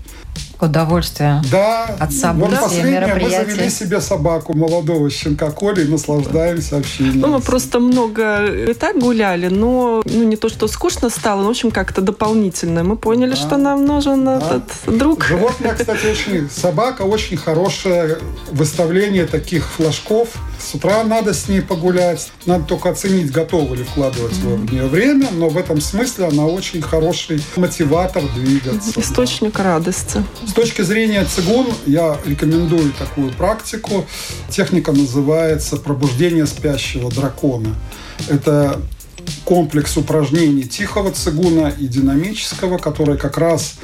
удовольствие 0.60 1.41
Да, 1.52 1.86
от 1.99 2.13
событий, 2.13 2.52
вот 2.52 2.62
последнее, 2.62 3.15
мы 3.15 3.30
завели 3.30 3.69
себе 3.69 4.02
собаку 4.02 4.54
молодого 4.56 5.10
щенка 5.10 5.52
Коли 5.52 5.86
и 5.86 5.88
наслаждаемся 5.88 6.78
общением. 6.78 7.19
Ну, 7.19 7.28
мы 7.28 7.39
просто 7.39 7.80
много 7.80 8.45
и 8.45 8.73
так 8.73 8.99
гуляли, 8.99 9.47
но 9.47 10.02
ну, 10.06 10.23
не 10.23 10.36
то, 10.36 10.49
что 10.49 10.67
скучно 10.67 11.10
стало, 11.10 11.41
но, 11.41 11.47
в 11.47 11.52
общем, 11.52 11.71
как-то 11.71 12.02
дополнительно. 12.02 12.84
Мы 12.84 12.95
поняли, 12.97 13.32
Да. 13.32 13.36
что 13.36 13.58
нам 13.58 13.86
нужен 13.86 14.25
Да. 14.25 14.38
этот 14.38 14.97
друг. 14.97 15.23
Животное, 15.25 15.73
кстати, 15.73 16.06
очень... 16.06 16.49
Собака 16.49 17.04
очень 17.04 17.38
хорошее 17.38 18.17
выставление 18.52 19.25
таких 19.25 19.65
флажков. 19.65 20.30
С 20.60 20.76
утра 20.76 21.04
надо 21.04 21.34
с 21.34 21.48
ней 21.48 21.62
погулять. 21.62 22.32
Надо 22.45 22.65
только 22.65 22.89
оценить, 22.89 23.32
готовы 23.32 23.78
ли 23.78 23.84
вкладывать 23.84 24.34
в 24.34 24.72
нее 24.72 24.88
время. 24.88 25.30
Но 25.32 25.50
в 25.50 25.58
этом 25.58 25.80
смысле 25.82 26.26
она 26.26 26.45
очень 26.45 26.82
хороший 26.82 27.41
мотиватор 27.56 28.24
двигаться. 28.36 29.00
Источник 29.00 29.58
радости. 29.58 30.24
С 30.45 30.54
точки 30.54 30.82
зрения 30.82 31.24
цигун 31.26 31.67
я 31.86 32.17
рекомендую 32.26 32.91
такую 32.93 33.32
практику. 33.32 34.06
Техника 34.50 34.91
называется 34.91 35.78
пробуждение 35.78 36.45
спящего 36.45 37.10
дракона. 37.10 37.76
Это 38.28 38.82
комплекс 39.45 39.95
упражнений 39.98 40.63
тихого 40.63 41.12
цигуна 41.12 41.69
и 41.69 41.88
динамического, 41.88 42.78
который 42.78 43.17
как 43.17 43.38
раз 43.38 43.76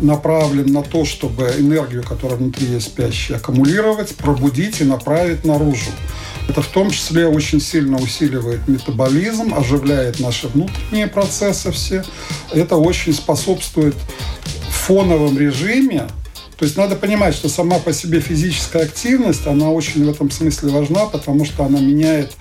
направлен 0.00 0.72
на 0.72 0.82
то, 0.82 1.04
чтобы 1.04 1.52
энергию, 1.58 2.02
которая 2.02 2.38
внутри 2.38 2.66
есть 2.66 2.86
спящей, 2.86 3.36
аккумулировать, 3.36 4.14
пробудить 4.16 4.80
и 4.80 4.84
направить 4.84 5.44
наружу. 5.44 5.90
Это 6.48 6.60
в 6.60 6.68
том 6.68 6.90
числе 6.90 7.26
очень 7.26 7.60
сильно 7.60 7.98
усиливает 7.98 8.66
метаболизм, 8.66 9.54
оживляет 9.54 10.18
наши 10.18 10.48
внутренние 10.48 11.06
процессы 11.06 11.70
все. 11.70 12.04
Это 12.52 12.76
очень 12.76 13.12
способствует 13.12 13.94
фоновом 14.68 15.38
режиме 15.38 16.08
то 16.62 16.66
есть 16.66 16.76
надо 16.76 16.94
понимать, 16.94 17.34
что 17.34 17.48
сама 17.48 17.80
по 17.80 17.92
себе 17.92 18.20
физическая 18.20 18.84
активность, 18.84 19.48
она 19.48 19.70
очень 19.70 20.04
в 20.04 20.08
этом 20.08 20.30
смысле 20.30 20.70
важна, 20.70 21.06
потому 21.06 21.44
что 21.44 21.64
она 21.64 21.80
меняет 21.80 22.36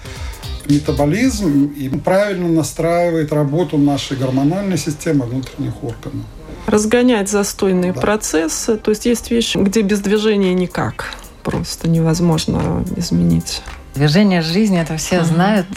метаболизм 0.70 1.74
и 1.76 1.90
правильно 1.90 2.48
настраивает 2.48 3.34
работу 3.34 3.80
нашей 3.80 4.18
гормональной 4.18 4.78
системы 4.78 5.26
внутренних 5.26 5.84
органов. 5.84 6.22
Разгонять 6.68 7.30
застойные 7.30 7.94
Да. 7.94 8.00
процессы. 8.02 8.78
То 8.78 8.92
есть 8.92 9.06
есть 9.06 9.32
вещи, 9.32 9.58
где 9.58 9.82
без 9.82 10.00
движения 10.00 10.54
никак. 10.54 11.06
Просто 11.44 11.90
невозможно 11.90 12.86
изменить. 12.96 13.62
Движение 13.96 14.42
жизни, 14.42 14.80
это 14.80 14.98
все 14.98 15.24
знают. 15.24 15.68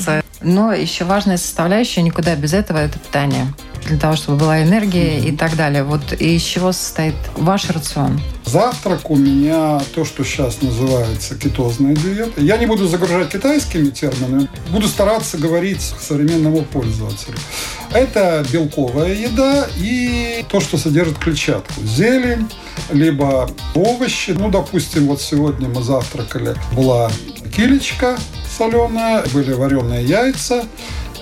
Но 0.41 0.73
еще 0.73 1.05
важная 1.05 1.39
составляющая, 1.39 2.03
никуда 2.03 2.37
без 2.37 2.53
этого, 2.53 2.79
это 2.79 2.99
питание. 2.99 3.47
Для 3.87 3.99
того, 3.99 4.17
чтобы 4.17 4.39
была 4.39 4.63
энергия 4.63 5.21
и 5.21 5.33
так 5.37 5.57
далее. 5.57 5.83
Вот 5.85 6.13
из 6.13 6.43
чего 6.43 6.73
состоит 6.73 7.15
ваш 7.37 7.69
рацион? 7.71 8.21
Завтрак 8.45 9.11
у 9.11 9.17
меня 9.17 9.81
то, 9.95 10.05
что 10.05 10.25
сейчас 10.25 10.63
называется 10.63 11.35
кетозная 11.35 11.95
диета. 11.95 12.41
Я 12.41 12.57
не 12.57 12.67
буду 12.67 12.87
загружать 12.87 13.31
китайскими 13.31 13.91
терминами, 13.91 14.49
буду 14.71 14.87
стараться 14.89 15.39
говорить 15.39 15.81
современному 15.81 16.63
пользователю. 16.63 17.37
Это 17.93 18.45
белковая 18.53 19.15
еда 19.15 19.67
и 19.77 20.45
то, 20.49 20.61
что 20.61 20.79
содержит 20.79 21.19
клетчатку. 21.19 21.83
Зелень, 21.83 22.51
либо 22.91 23.51
овощи. 23.75 24.31
Ну, 24.31 24.51
допустим, 24.51 25.07
вот 25.09 25.21
сегодня 25.21 25.69
мы 25.69 25.83
завтракали. 25.83 26.55
Была 26.73 27.11
килечка 27.55 28.17
соленая, 28.57 29.25
были 29.33 29.53
вареные 29.53 30.05
яйца, 30.05 30.65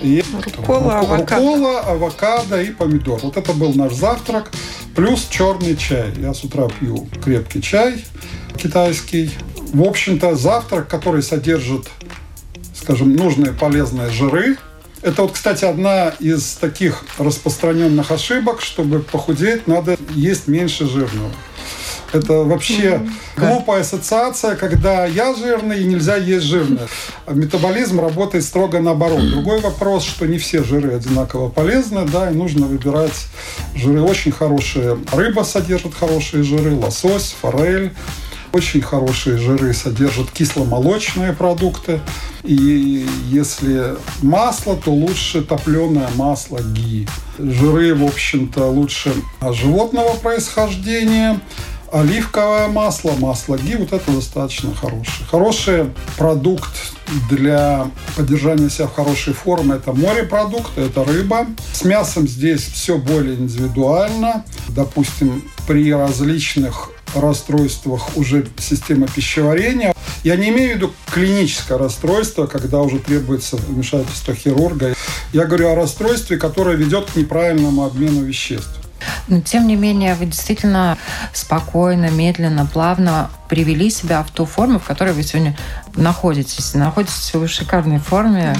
и 0.03 0.23
Руккола, 0.57 0.99
авокадо. 0.99 1.41
руккола, 1.41 1.79
авокадо 1.79 2.61
и 2.61 2.71
помидор. 2.71 3.19
Вот 3.23 3.37
это 3.37 3.53
был 3.53 3.73
наш 3.73 3.93
завтрак. 3.93 4.51
Плюс 4.95 5.27
черный 5.29 5.75
чай. 5.75 6.13
Я 6.17 6.33
с 6.33 6.43
утра 6.43 6.67
пью 6.79 7.07
крепкий 7.23 7.61
чай 7.61 8.03
китайский. 8.57 9.31
В 9.73 9.81
общем-то, 9.83 10.35
завтрак, 10.35 10.87
который 10.87 11.23
содержит, 11.23 11.87
скажем, 12.75 13.15
нужные 13.15 13.53
полезные 13.53 14.09
жиры. 14.09 14.57
Это 15.01 15.23
вот, 15.23 15.31
кстати, 15.31 15.65
одна 15.65 16.09
из 16.19 16.53
таких 16.53 17.03
распространенных 17.17 18.11
ошибок, 18.11 18.61
чтобы 18.61 18.99
похудеть, 18.99 19.67
надо 19.67 19.97
есть 20.11 20.47
меньше 20.47 20.87
жирного. 20.87 21.31
Это 22.13 22.43
вообще 22.43 23.01
глупая 23.35 23.81
ассоциация, 23.81 24.55
когда 24.55 25.05
я 25.05 25.33
жирный 25.33 25.81
и 25.81 25.85
нельзя 25.85 26.15
есть 26.15 26.45
жирное. 26.45 26.87
Метаболизм 27.27 27.99
работает 27.99 28.43
строго 28.43 28.79
наоборот. 28.79 29.27
Другой 29.31 29.59
вопрос, 29.61 30.03
что 30.03 30.27
не 30.27 30.37
все 30.37 30.63
жиры 30.63 30.93
одинаково 30.93 31.49
полезны, 31.49 32.05
да, 32.05 32.29
и 32.29 32.33
нужно 32.35 32.67
выбирать 32.67 33.25
жиры. 33.75 34.01
Очень 34.01 34.31
хорошие 34.31 34.97
рыба 35.11 35.41
содержит 35.41 35.95
хорошие 35.95 36.43
жиры, 36.43 36.75
лосось, 36.75 37.35
форель. 37.41 37.91
Очень 38.53 38.83
хорошие 38.83 39.37
жиры 39.37 39.73
содержат 39.73 40.29
кисломолочные 40.29 41.33
продукты. 41.33 41.99
И 42.43 43.07
если 43.29 43.95
масло, 44.21 44.75
то 44.75 44.91
лучше 44.91 45.41
топленое 45.41 46.07
масло 46.15 46.59
ги. 46.61 47.07
Жиры, 47.39 47.95
в 47.95 48.03
общем-то, 48.03 48.67
лучше 48.67 49.15
животного 49.41 50.13
происхождения. 50.17 51.39
Оливковое 51.93 52.69
масло, 52.69 53.11
масло 53.19 53.55
ги, 53.55 53.75
вот 53.75 53.93
это 53.93 54.11
достаточно 54.11 54.73
хорошее. 54.73 55.27
Хороший 55.29 55.85
продукт 56.17 56.71
для 57.29 57.91
поддержания 58.17 58.67
себя 58.71 58.87
в 58.87 58.95
хорошей 58.95 59.33
форме– 59.33 59.75
это 59.75 59.93
морепродукты, 59.93 60.81
это 60.81 61.03
рыба. 61.03 61.45
С 61.71 61.83
мясом 61.83 62.27
здесь 62.27 62.61
все 62.61 62.97
более 62.97 63.35
индивидуально. 63.35 64.43
Допустим, 64.69 65.43
при 65.67 65.93
различных 65.93 66.89
расстройствах 67.13 68.17
уже 68.17 68.47
системы 68.57 69.07
пищеварения. 69.07 69.93
Я 70.23 70.35
не 70.35 70.49
имею 70.49 70.73
в 70.73 70.75
виду 70.77 70.93
клиническое 71.11 71.77
расстройство, 71.77 72.47
когда 72.47 72.81
уже 72.81 72.97
требуется 72.97 73.57
вмешательство 73.57 74.33
хирурга. 74.33 74.95
Я 75.31 75.45
говорю 75.45 75.69
о 75.69 75.75
расстройстве, 75.75 76.37
которое 76.37 76.75
ведет 76.75 77.11
к 77.11 77.15
неправильному 77.15 77.83
обмену 77.85 78.23
веществ. 78.23 78.82
Но, 79.27 79.41
тем 79.41 79.67
не 79.67 79.75
менее, 79.75 80.15
вы 80.15 80.25
действительно 80.25 80.97
спокойно, 81.33 82.09
медленно, 82.09 82.65
плавно 82.65 83.29
привели 83.49 83.89
себя 83.89 84.23
в 84.23 84.31
ту 84.31 84.45
форму, 84.45 84.79
в 84.79 84.83
которой 84.83 85.13
вы 85.13 85.23
сегодня 85.23 85.55
находитесь. 85.95 86.73
Находитесь 86.73 87.33
вы 87.33 87.47
в 87.47 87.51
шикарной 87.51 87.99
форме. 87.99 88.55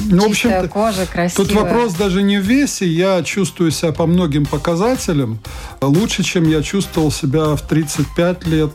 Ну, 0.00 0.26
в 0.26 0.30
общем-то, 0.30 0.68
кожа, 0.68 1.06
красивая. 1.06 1.46
Тут 1.46 1.56
вопрос 1.56 1.94
даже 1.94 2.22
не 2.22 2.38
в 2.38 2.42
весе. 2.42 2.86
Я 2.86 3.22
чувствую 3.22 3.70
себя 3.70 3.92
по 3.92 4.06
многим 4.06 4.46
показателям 4.46 5.40
лучше, 5.80 6.22
чем 6.22 6.48
я 6.48 6.62
чувствовал 6.62 7.12
себя 7.12 7.56
в 7.56 7.62
35 7.62 8.46
лет. 8.46 8.70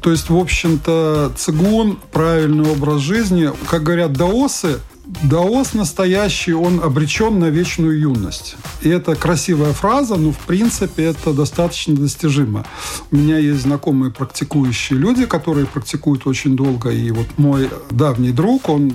То 0.00 0.10
есть, 0.10 0.30
в 0.30 0.36
общем-то, 0.36 1.32
цигун, 1.36 1.98
правильный 2.10 2.70
образ 2.70 3.00
жизни, 3.00 3.50
как 3.68 3.82
говорят 3.82 4.12
даосы, 4.12 4.78
Даос 5.22 5.74
настоящий, 5.74 6.52
он 6.52 6.80
обречен 6.80 7.38
на 7.38 7.46
вечную 7.46 7.98
юность. 7.98 8.56
И 8.80 8.88
это 8.88 9.14
красивая 9.16 9.72
фраза, 9.72 10.16
но 10.16 10.32
в 10.32 10.38
принципе 10.38 11.04
это 11.04 11.32
достаточно 11.32 11.94
достижимо. 11.94 12.64
У 13.10 13.16
меня 13.16 13.36
есть 13.38 13.62
знакомые 13.62 14.12
практикующие 14.12 14.98
люди, 14.98 15.26
которые 15.26 15.66
практикуют 15.66 16.26
очень 16.26 16.56
долго. 16.56 16.90
И 16.90 17.10
вот 17.10 17.26
мой 17.38 17.68
давний 17.90 18.32
друг, 18.32 18.68
он 18.68 18.92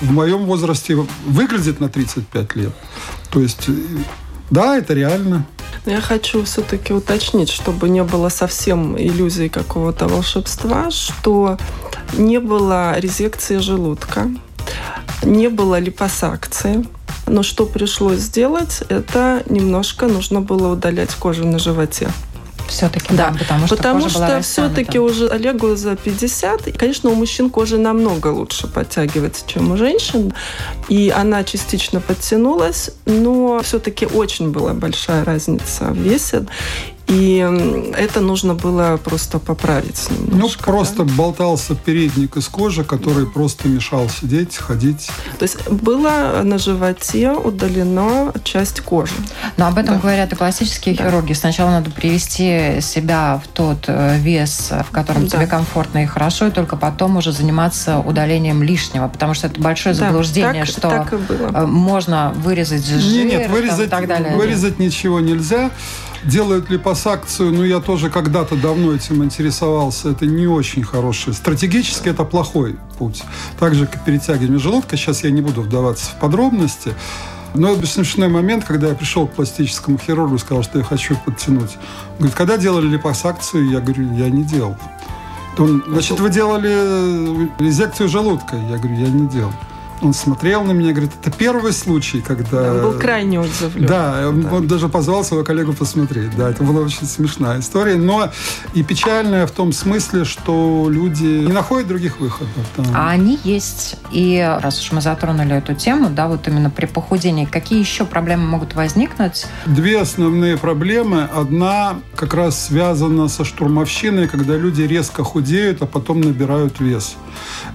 в 0.00 0.10
моем 0.10 0.44
возрасте 0.44 0.96
выглядит 1.26 1.80
на 1.80 1.88
35 1.88 2.56
лет. 2.56 2.72
То 3.30 3.40
есть, 3.40 3.68
да, 4.50 4.76
это 4.76 4.92
реально. 4.92 5.46
Я 5.86 6.00
хочу 6.00 6.42
все-таки 6.44 6.92
уточнить, 6.92 7.50
чтобы 7.50 7.88
не 7.88 8.02
было 8.02 8.28
совсем 8.28 8.98
иллюзий 8.98 9.48
какого-то 9.48 10.08
волшебства, 10.08 10.90
что 10.90 11.58
не 12.16 12.40
было 12.40 12.98
резекции 12.98 13.58
желудка, 13.58 14.30
не 15.22 15.48
было 15.48 15.78
липосакции. 15.78 16.84
Но 17.26 17.42
что 17.42 17.64
пришлось 17.64 18.18
сделать, 18.18 18.82
это 18.88 19.42
немножко 19.48 20.06
нужно 20.06 20.42
было 20.42 20.72
удалять 20.72 21.14
кожу 21.14 21.46
на 21.46 21.58
животе. 21.58 22.08
Все-таки, 22.68 23.14
Да, 23.14 23.30
да, 23.30 23.38
потому 23.38 23.66
что 23.66 23.76
Потому 23.76 24.08
что 24.08 24.40
все-таки 24.42 24.98
уже 24.98 25.28
Олегу 25.28 25.76
за 25.76 25.96
50. 25.96 26.68
И, 26.68 26.72
конечно, 26.72 27.10
у 27.10 27.14
мужчин 27.14 27.50
кожа 27.50 27.78
намного 27.78 28.28
лучше 28.28 28.66
подтягивается, 28.66 29.44
чем 29.46 29.72
у 29.72 29.76
женщин. 29.76 30.32
И 30.88 31.12
она 31.14 31.44
частично 31.44 32.00
подтянулась, 32.00 32.90
но 33.04 33.60
все-таки 33.62 34.06
очень 34.06 34.50
была 34.50 34.72
большая 34.72 35.24
разница 35.24 35.84
в 35.90 35.98
весе. 35.98 36.46
И 37.06 37.36
это 37.96 38.20
нужно 38.20 38.54
было 38.54 38.96
просто 39.02 39.38
поправить 39.38 40.06
Ну, 40.08 40.26
немножко. 40.32 40.64
просто 40.64 41.04
болтался 41.04 41.74
передник 41.74 42.36
из 42.38 42.48
кожи, 42.48 42.82
который 42.82 43.26
просто 43.26 43.68
мешал 43.68 44.08
сидеть, 44.08 44.56
ходить. 44.56 45.08
да. 45.32 45.38
То 45.38 45.42
есть 45.42 45.68
было 45.68 46.40
на 46.42 46.56
животе 46.58 47.32
удалена 47.32 48.32
часть 48.42 48.80
кожи. 48.80 49.12
Но 49.58 49.66
об 49.66 49.76
этом 49.78 49.96
Да. 49.96 50.00
говорят 50.00 50.32
и 50.32 50.36
классические 50.36 50.94
Да. 50.94 51.04
хирурги. 51.04 51.34
Сначала 51.34 51.70
надо 51.70 51.90
привести 51.90 52.78
себя 52.80 53.40
в 53.44 53.48
тот 53.48 53.84
э, 53.86 54.18
вес, 54.18 54.70
в 54.88 54.90
котором 54.90 55.26
Да. 55.28 55.36
тебе 55.36 55.46
комфортно 55.46 56.02
и 56.04 56.06
хорошо, 56.06 56.46
и 56.46 56.50
только 56.50 56.76
потом 56.76 57.18
уже 57.18 57.32
заниматься 57.32 57.98
удалением 57.98 58.62
лишнего, 58.62 59.08
потому 59.08 59.34
что 59.34 59.48
это 59.48 59.60
большое 59.60 59.94
Да, 59.94 60.06
заблуждение, 60.06 60.64
так- 60.64 60.66
что 60.72 60.80
так 60.80 61.12
и 61.12 61.16
было. 61.16 61.50
э, 61.54 61.66
можно 61.66 62.32
вырезать 62.36 62.86
жир 62.86 62.98
нет, 63.26 63.26
нет, 63.30 63.42
там, 63.44 63.52
вырезать, 63.52 63.86
и 63.88 63.90
так 63.90 64.06
далее. 64.08 64.34
вырезать 64.36 64.78
ничего 64.78 65.20
нельзя. 65.20 65.70
Делают 66.24 66.70
липосакцию, 66.70 67.52
ну, 67.52 67.64
я 67.64 67.80
тоже 67.80 68.10
когда-то 68.10 68.56
давно 68.56 68.92
этим 68.92 69.22
интересовался. 69.24 70.10
Это 70.10 70.26
не 70.26 70.46
очень 70.46 70.82
хороший. 70.82 71.34
Стратегически 71.34 72.08
это 72.08 72.24
плохой 72.24 72.76
путь. 72.98 73.22
Так 73.58 73.74
же, 73.74 73.86
как 73.86 74.04
перетягивание 74.04 74.58
желудка. 74.58 74.96
Сейчас 74.96 75.24
я 75.24 75.30
не 75.30 75.40
буду 75.40 75.62
вдаваться 75.62 76.10
в 76.10 76.20
подробности. 76.20 76.94
Но 77.54 77.72
это 77.72 77.86
смешной 77.86 78.28
момент, 78.28 78.64
когда 78.64 78.88
я 78.88 78.94
пришел 78.94 79.28
к 79.28 79.32
пластическому 79.32 79.98
хирургу 79.98 80.36
и 80.36 80.38
сказал, 80.38 80.64
что 80.64 80.78
я 80.78 80.84
хочу 80.84 81.16
подтянуть. 81.24 81.76
Он 82.12 82.18
говорит, 82.18 82.34
когда 82.34 82.56
делали 82.56 82.88
липосакцию? 82.88 83.70
Я 83.70 83.80
говорю, 83.80 84.12
я 84.14 84.28
не 84.28 84.42
делал. 84.42 84.76
Он, 85.56 85.84
значит, 85.86 86.18
вы 86.18 86.30
делали 86.30 87.48
резекцию 87.60 88.08
желудка? 88.08 88.56
Я 88.56 88.78
говорю, 88.78 88.96
я 88.96 89.08
не 89.08 89.28
делал. 89.28 89.52
Он 90.02 90.12
смотрел 90.12 90.64
на 90.64 90.72
меня, 90.72 90.92
говорит, 90.92 91.12
это 91.20 91.30
первый 91.30 91.72
случай, 91.72 92.20
когда... 92.20 92.72
Он 92.72 92.82
был 92.82 92.98
крайне 92.98 93.40
отзывлен. 93.40 93.86
Да, 93.86 94.28
он, 94.28 94.46
он 94.46 94.66
даже 94.66 94.88
позвал 94.88 95.24
своего 95.24 95.44
коллегу 95.44 95.72
посмотреть. 95.72 96.36
Да, 96.36 96.50
это 96.50 96.62
была 96.62 96.80
очень 96.80 97.06
смешная 97.06 97.60
история, 97.60 97.96
но 97.96 98.30
и 98.74 98.82
печальная 98.82 99.46
в 99.46 99.50
том 99.50 99.72
смысле, 99.72 100.24
что 100.24 100.88
люди 100.90 101.24
не 101.24 101.52
находят 101.52 101.88
других 101.88 102.20
выходов. 102.20 102.50
Да. 102.76 102.84
А 102.94 103.10
они 103.10 103.38
есть. 103.44 103.96
И 104.10 104.40
раз 104.60 104.80
уж 104.80 104.92
мы 104.92 105.00
затронули 105.00 105.56
эту 105.56 105.74
тему, 105.74 106.10
да, 106.10 106.28
вот 106.28 106.46
именно 106.48 106.70
при 106.70 106.86
похудении, 106.86 107.44
какие 107.44 107.78
еще 107.78 108.04
проблемы 108.04 108.46
могут 108.46 108.74
возникнуть? 108.74 109.46
Две 109.66 110.00
основные 110.00 110.58
проблемы. 110.58 111.22
Одна 111.22 111.96
как 112.14 112.34
раз 112.34 112.66
связана 112.66 113.28
со 113.28 113.44
штурмовщиной, 113.44 114.28
когда 114.28 114.56
люди 114.56 114.82
резко 114.82 115.24
худеют, 115.24 115.82
а 115.82 115.86
потом 115.86 116.20
набирают 116.20 116.80
вес. 116.80 117.16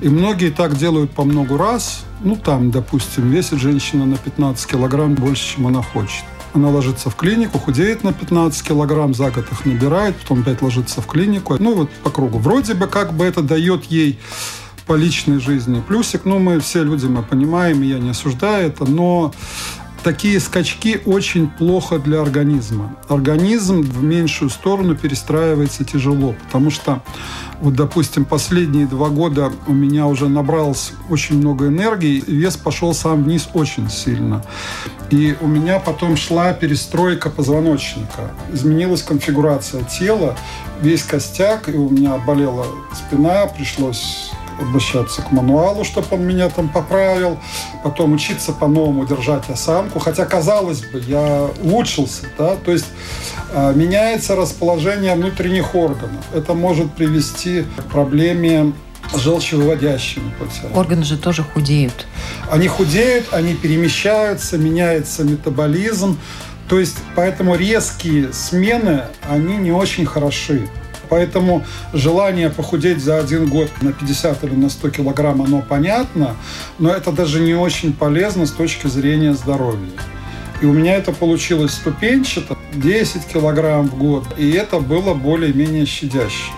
И 0.01 0.09
многие 0.09 0.51
так 0.51 0.77
делают 0.77 1.11
по 1.11 1.23
много 1.23 1.57
раз, 1.57 2.05
ну, 2.21 2.35
там, 2.35 2.71
допустим, 2.71 3.29
весит 3.29 3.59
женщина 3.59 4.05
на 4.05 4.17
15 4.17 4.65
килограмм 4.69 5.15
больше, 5.15 5.55
чем 5.55 5.67
она 5.67 5.81
хочет. 5.81 6.23
Она 6.53 6.69
ложится 6.69 7.09
в 7.09 7.15
клинику, 7.15 7.59
худеет 7.59 8.03
на 8.03 8.11
15 8.11 8.67
килограмм, 8.67 9.13
за 9.13 9.29
год 9.29 9.45
их 9.51 9.65
набирает, 9.65 10.15
потом 10.17 10.41
опять 10.41 10.61
ложится 10.61 11.01
в 11.01 11.07
клинику. 11.07 11.55
Ну, 11.59 11.75
вот 11.75 11.91
по 12.03 12.09
кругу. 12.09 12.39
Вроде 12.39 12.73
бы 12.73 12.87
как 12.87 13.13
бы 13.13 13.25
это 13.25 13.41
дает 13.41 13.85
ей 13.85 14.19
по 14.87 14.95
личной 14.95 15.39
жизни 15.39 15.83
плюсик. 15.87 16.21
Ну, 16.25 16.39
мы 16.39 16.59
все 16.59 16.83
люди, 16.83 17.05
мы 17.05 17.21
понимаем, 17.21 17.83
я 17.83 17.99
не 17.99 18.09
осуждаю 18.09 18.67
это, 18.67 18.85
но 18.89 19.31
такие 20.03 20.39
скачки 20.39 21.01
очень 21.05 21.49
плохо 21.49 21.99
для 21.99 22.21
организма. 22.21 22.95
Организм 23.07 23.81
в 23.81 24.03
меньшую 24.03 24.49
сторону 24.49 24.95
перестраивается 24.95 25.83
тяжело, 25.83 26.35
потому 26.45 26.71
что, 26.71 27.01
вот, 27.61 27.75
допустим, 27.75 28.25
последние 28.25 28.87
два 28.87 29.09
года 29.09 29.51
у 29.67 29.73
меня 29.73 30.07
уже 30.07 30.27
набралось 30.27 30.93
очень 31.09 31.37
много 31.37 31.67
энергии, 31.67 32.23
вес 32.25 32.57
пошел 32.57 32.93
сам 32.93 33.23
вниз 33.23 33.49
очень 33.53 33.89
сильно. 33.89 34.43
И 35.09 35.35
у 35.41 35.47
меня 35.47 35.79
потом 35.79 36.17
шла 36.17 36.53
перестройка 36.53 37.29
позвоночника. 37.29 38.31
Изменилась 38.53 39.03
конфигурация 39.03 39.83
тела, 39.83 40.37
весь 40.81 41.03
костяк, 41.03 41.69
и 41.69 41.73
у 41.73 41.89
меня 41.89 42.17
болела 42.17 42.65
спина, 42.93 43.45
пришлось 43.47 44.31
обращаться 44.59 45.21
к 45.21 45.31
мануалу, 45.31 45.83
чтобы 45.83 46.07
он 46.11 46.23
меня 46.23 46.49
там 46.49 46.69
поправил, 46.69 47.39
потом 47.83 48.13
учиться 48.13 48.51
по-новому 48.51 49.05
держать 49.05 49.49
осанку, 49.49 49.99
хотя, 49.99 50.25
казалось 50.25 50.81
бы, 50.81 50.99
я 51.07 51.49
улучшился, 51.61 52.27
да, 52.37 52.55
то 52.55 52.71
есть 52.71 52.87
э, 53.53 53.73
меняется 53.75 54.35
расположение 54.35 55.15
внутренних 55.15 55.75
органов. 55.75 56.23
Это 56.33 56.53
может 56.53 56.91
привести 56.93 57.65
к 57.77 57.83
проблеме 57.91 58.73
желчевыводящими 59.15 60.31
путями. 60.37 60.73
Органы 60.73 61.03
же 61.03 61.17
тоже 61.17 61.43
худеют. 61.43 62.05
Они 62.51 62.67
худеют, 62.67 63.27
они 63.31 63.53
перемещаются, 63.55 64.57
меняется 64.57 65.23
метаболизм. 65.23 66.19
То 66.67 66.79
есть 66.79 66.97
поэтому 67.15 67.55
резкие 67.55 68.31
смены, 68.31 69.03
они 69.27 69.57
не 69.57 69.71
очень 69.71 70.05
хороши. 70.05 70.67
Поэтому 71.09 71.65
желание 71.93 72.49
похудеть 72.49 73.03
за 73.03 73.17
один 73.17 73.47
год 73.47 73.69
на 73.81 73.91
50 73.91 74.43
или 74.43 74.55
на 74.55 74.69
100 74.69 74.89
килограмм, 74.91 75.41
оно 75.41 75.61
понятно, 75.61 76.35
но 76.77 76.91
это 76.91 77.11
даже 77.11 77.39
не 77.39 77.55
очень 77.55 77.93
полезно 77.93 78.45
с 78.45 78.51
точки 78.51 78.87
зрения 78.87 79.33
здоровья. 79.33 79.89
И 80.61 80.65
у 80.65 80.73
меня 80.73 80.95
это 80.95 81.11
получилось 81.11 81.73
ступенчато, 81.73 82.57
10 82.73 83.25
килограмм 83.25 83.87
в 83.87 83.97
год, 83.97 84.25
и 84.37 84.51
это 84.51 84.79
было 84.79 85.13
более-менее 85.13 85.85
щадяще. 85.85 86.51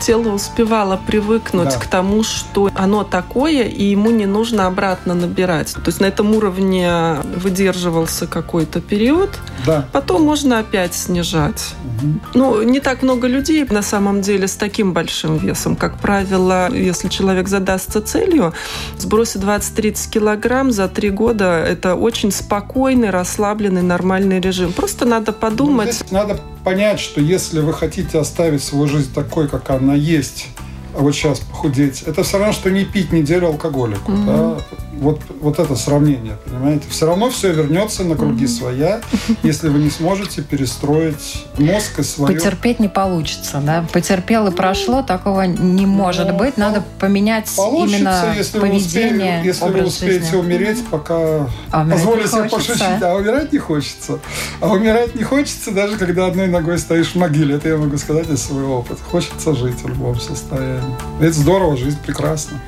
Тело 0.00 0.30
успевало 0.30 1.00
привыкнуть 1.06 1.70
да. 1.70 1.78
к 1.78 1.86
тому, 1.86 2.22
что 2.22 2.70
оно 2.74 3.04
такое, 3.04 3.64
и 3.64 3.84
ему 3.84 4.10
не 4.10 4.26
нужно 4.26 4.66
обратно 4.66 5.14
набирать. 5.14 5.74
То 5.74 5.86
есть 5.86 6.00
на 6.00 6.06
этом 6.06 6.34
уровне 6.34 7.16
выдерживался 7.36 8.26
какой-то 8.26 8.80
период, 8.80 9.30
да. 9.66 9.86
потом 9.92 10.22
можно 10.22 10.58
опять 10.58 10.94
снижать. 10.94 11.74
Угу. 11.84 12.12
Ну, 12.34 12.62
не 12.62 12.80
так 12.80 13.02
много 13.02 13.28
людей 13.28 13.64
на 13.68 13.82
самом 13.82 14.20
деле 14.20 14.48
с 14.48 14.56
таким 14.56 14.92
большим 14.92 15.36
весом. 15.36 15.76
Как 15.76 15.98
правило, 15.98 16.72
если 16.72 17.08
человек 17.08 17.48
задастся 17.48 18.00
целью, 18.00 18.54
сбросит 18.98 19.42
20-30 19.42 20.10
килограмм 20.10 20.70
за 20.70 20.88
три 20.88 21.10
года, 21.10 21.64
это 21.64 21.94
очень 21.94 22.30
спокойный, 22.32 23.10
расслабленный, 23.10 23.82
нормальный 23.82 24.40
режим. 24.40 24.72
Просто 24.72 25.04
надо 25.04 25.32
ну, 25.32 25.38
подумать. 25.38 26.04
Ну, 26.10 26.18
надо 26.18 26.40
понять, 26.64 26.98
что 26.98 27.20
если 27.20 27.60
вы 27.60 27.74
хотите 27.74 28.18
оставить 28.18 28.62
свою 28.62 28.88
жизнь 28.88 29.12
такой, 29.14 29.48
как 29.48 29.70
она 29.70 29.94
есть, 29.94 30.46
вот 30.94 31.14
сейчас 31.14 31.40
похудеть, 31.40 32.02
это 32.02 32.22
все 32.22 32.38
равно, 32.38 32.52
что 32.52 32.70
не 32.70 32.84
пить 32.84 33.12
неделю 33.12 33.48
алкоголику. 33.48 34.12
Mm-hmm. 34.12 34.56
Да? 34.56 34.62
Вот, 34.94 35.20
вот 35.40 35.58
это 35.58 35.74
сравнение, 35.74 36.36
понимаете? 36.44 36.84
Все 36.88 37.06
равно 37.06 37.28
все 37.28 37.52
вернется 37.52 38.04
на 38.04 38.14
круги 38.14 38.44
mm-hmm. 38.44 38.48
своя, 38.48 39.00
если 39.42 39.68
вы 39.68 39.80
не 39.80 39.90
сможете 39.90 40.42
перестроить 40.42 41.44
мозг 41.58 41.98
и 41.98 42.02
свое... 42.02 42.36
Потерпеть 42.36 42.80
не 42.80 42.88
получится, 42.88 43.60
да? 43.64 43.84
Потерпел 43.92 44.46
и 44.46 44.50
прошло, 44.50 45.02
такого 45.02 45.42
не 45.42 45.86
может 45.86 46.28
ну, 46.28 46.38
быть. 46.38 46.56
Надо 46.56 46.84
поменять 47.00 47.50
получится, 47.56 47.96
именно 47.96 48.34
если 48.36 48.60
поведение, 48.60 48.72
вы 48.72 49.16
успеете, 49.18 49.46
Если 49.46 49.64
вы 49.64 49.82
успеете 49.82 50.24
жизни. 50.24 50.36
умереть, 50.36 50.84
пока 50.90 51.48
а 51.70 51.84
позволите 51.84 52.28
себе 52.28 52.48
пошутить. 52.48 53.02
А 53.02 53.14
умирать 53.14 53.52
не 53.52 53.58
хочется. 53.58 54.18
А 54.60 54.68
умирать 54.68 55.14
не 55.14 55.24
хочется, 55.24 55.72
даже 55.72 55.96
когда 55.96 56.26
одной 56.26 56.46
ногой 56.46 56.78
стоишь 56.78 57.12
в 57.12 57.16
могиле. 57.16 57.56
Это 57.56 57.68
я 57.68 57.76
могу 57.76 57.96
сказать 57.98 58.30
из 58.30 58.42
своего 58.42 58.78
опыта. 58.78 59.02
Хочется 59.10 59.54
жить 59.54 59.82
в 59.82 59.88
любом 59.88 60.20
состоянии. 60.20 60.83
Это 61.20 61.32
здорово, 61.32 61.76
жизнь 61.76 61.98
прекрасна. 62.04 62.58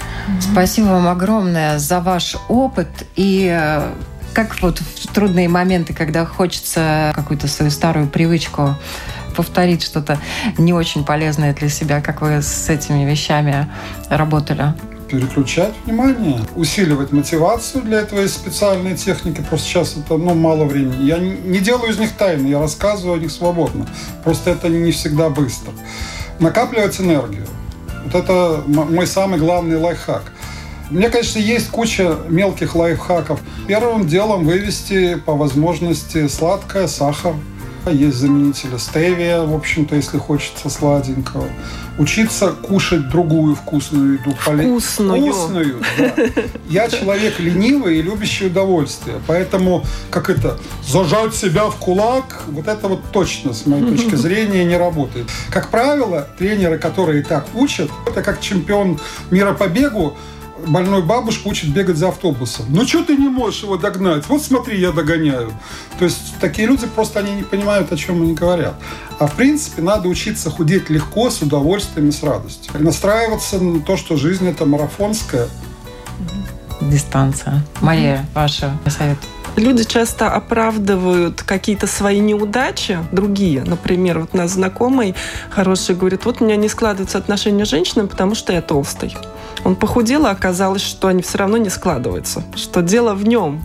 Спасибо 0.40 0.86
вам 0.86 1.08
огромное 1.08 1.78
за 1.78 2.00
ваш 2.00 2.36
опыт 2.48 2.88
и 3.16 3.48
э, 3.50 3.90
как 4.32 4.60
вот 4.62 4.80
в 4.80 5.06
трудные 5.12 5.48
моменты, 5.48 5.94
когда 5.94 6.24
хочется 6.24 7.12
какую-то 7.14 7.48
свою 7.48 7.70
старую 7.70 8.06
привычку 8.06 8.74
повторить 9.34 9.82
что-то 9.82 10.18
не 10.58 10.72
очень 10.72 11.04
полезное 11.04 11.54
для 11.54 11.68
себя, 11.68 12.00
как 12.00 12.22
вы 12.22 12.42
с 12.42 12.68
этими 12.68 13.08
вещами 13.08 13.68
работали? 14.08 14.74
переключать 15.08 15.72
внимание, 15.84 16.40
усиливать 16.56 17.12
мотивацию. 17.12 17.82
Для 17.82 18.00
этого 18.00 18.20
есть 18.20 18.34
специальные 18.34 18.96
техники. 18.96 19.44
Просто 19.48 19.68
сейчас 19.68 19.96
это 19.96 20.16
ну, 20.16 20.34
мало 20.34 20.64
времени. 20.64 21.04
Я 21.04 21.18
не 21.18 21.60
делаю 21.60 21.92
из 21.92 21.98
них 21.98 22.12
тайны, 22.12 22.48
я 22.48 22.58
рассказываю 22.58 23.16
о 23.16 23.18
них 23.18 23.30
свободно. 23.30 23.86
Просто 24.24 24.50
это 24.50 24.68
не 24.68 24.90
всегда 24.92 25.30
быстро. 25.30 25.72
Накапливать 26.40 27.00
энергию. 27.00 27.46
Это 28.16 28.62
мой 28.66 29.06
самый 29.06 29.38
главный 29.38 29.76
лайфхак. 29.76 30.32
У 30.90 30.94
меня, 30.94 31.10
конечно, 31.10 31.38
есть 31.38 31.68
куча 31.68 32.16
мелких 32.28 32.74
лайфхаков. 32.74 33.40
Первым 33.66 34.06
делом 34.06 34.46
вывести 34.46 35.16
по 35.16 35.34
возможности 35.34 36.26
сладкое, 36.28 36.86
сахар. 36.86 37.34
Есть 37.90 38.16
заменители 38.16 38.78
стевия, 38.78 39.42
в 39.42 39.54
общем-то, 39.54 39.94
если 39.94 40.18
хочется 40.18 40.68
сладенького. 40.68 41.46
Учиться 41.98 42.48
кушать 42.50 43.08
другую 43.08 43.54
вкусную 43.54 44.14
еду. 44.14 44.32
Вкусную. 44.32 45.32
Вкусную, 45.32 45.82
да. 45.96 46.14
Я 46.68 46.88
человек 46.88 47.38
ленивый 47.38 47.98
и 47.98 48.02
любящий 48.02 48.46
удовольствие. 48.46 49.18
Поэтому, 49.28 49.84
как 50.10 50.30
это, 50.30 50.58
зажать 50.84 51.34
себя 51.34 51.66
в 51.70 51.76
кулак, 51.76 52.42
вот 52.48 52.66
это 52.66 52.88
вот 52.88 53.02
точно, 53.12 53.52
с 53.52 53.66
моей 53.66 53.86
точки 53.86 54.14
зрения, 54.16 54.64
не 54.64 54.76
работает. 54.76 55.28
Как 55.50 55.70
правило, 55.70 56.26
тренеры, 56.38 56.78
которые 56.78 57.22
так 57.22 57.46
учат, 57.54 57.88
это 58.04 58.22
как 58.22 58.40
чемпион 58.40 58.98
мира 59.30 59.52
по 59.52 59.68
бегу, 59.68 60.16
больной 60.66 61.02
бабушку 61.02 61.50
учит 61.50 61.70
бегать 61.70 61.96
за 61.96 62.08
автобусом. 62.08 62.66
Ну, 62.68 62.86
что 62.86 63.04
ты 63.04 63.16
не 63.16 63.28
можешь 63.28 63.62
его 63.62 63.76
догнать? 63.76 64.26
Вот 64.28 64.42
смотри, 64.42 64.80
я 64.80 64.92
догоняю. 64.92 65.52
То 65.98 66.04
есть 66.04 66.38
такие 66.40 66.66
люди 66.66 66.86
просто 66.86 67.20
они 67.20 67.32
не 67.32 67.42
понимают, 67.42 67.92
о 67.92 67.96
чем 67.96 68.22
они 68.22 68.34
говорят. 68.34 68.74
А 69.18 69.26
в 69.26 69.34
принципе 69.34 69.82
надо 69.82 70.08
учиться 70.08 70.50
худеть 70.50 70.90
легко, 70.90 71.30
с 71.30 71.42
удовольствием 71.42 72.08
и 72.08 72.12
с 72.12 72.22
радостью. 72.22 72.72
И 72.78 72.82
настраиваться 72.82 73.58
на 73.58 73.80
то, 73.80 73.96
что 73.96 74.16
жизнь 74.16 74.46
это 74.46 74.66
марафонская. 74.66 75.48
Дистанция. 76.80 77.64
Мария, 77.80 78.26
ваша 78.34 78.76
совет. 78.86 79.18
Люди 79.56 79.84
часто 79.84 80.30
оправдывают 80.30 81.42
какие-то 81.42 81.86
свои 81.86 82.20
неудачи, 82.20 82.98
другие. 83.10 83.62
Например, 83.62 84.20
вот 84.20 84.30
у 84.34 84.36
нас 84.36 84.52
знакомый 84.52 85.14
хороший 85.50 85.94
говорит, 85.94 86.24
вот 86.24 86.40
у 86.40 86.44
меня 86.44 86.56
не 86.56 86.68
складываются 86.68 87.18
отношения 87.18 87.64
с 87.64 87.70
женщинами, 87.70 88.06
потому 88.06 88.34
что 88.34 88.52
я 88.52 88.60
толстый. 88.60 89.16
Он 89.64 89.74
похудел, 89.74 90.26
а 90.26 90.30
оказалось, 90.30 90.82
что 90.82 91.08
они 91.08 91.22
все 91.22 91.38
равно 91.38 91.56
не 91.56 91.70
складываются, 91.70 92.44
что 92.54 92.82
дело 92.82 93.14
в 93.14 93.26
нем. 93.26 93.64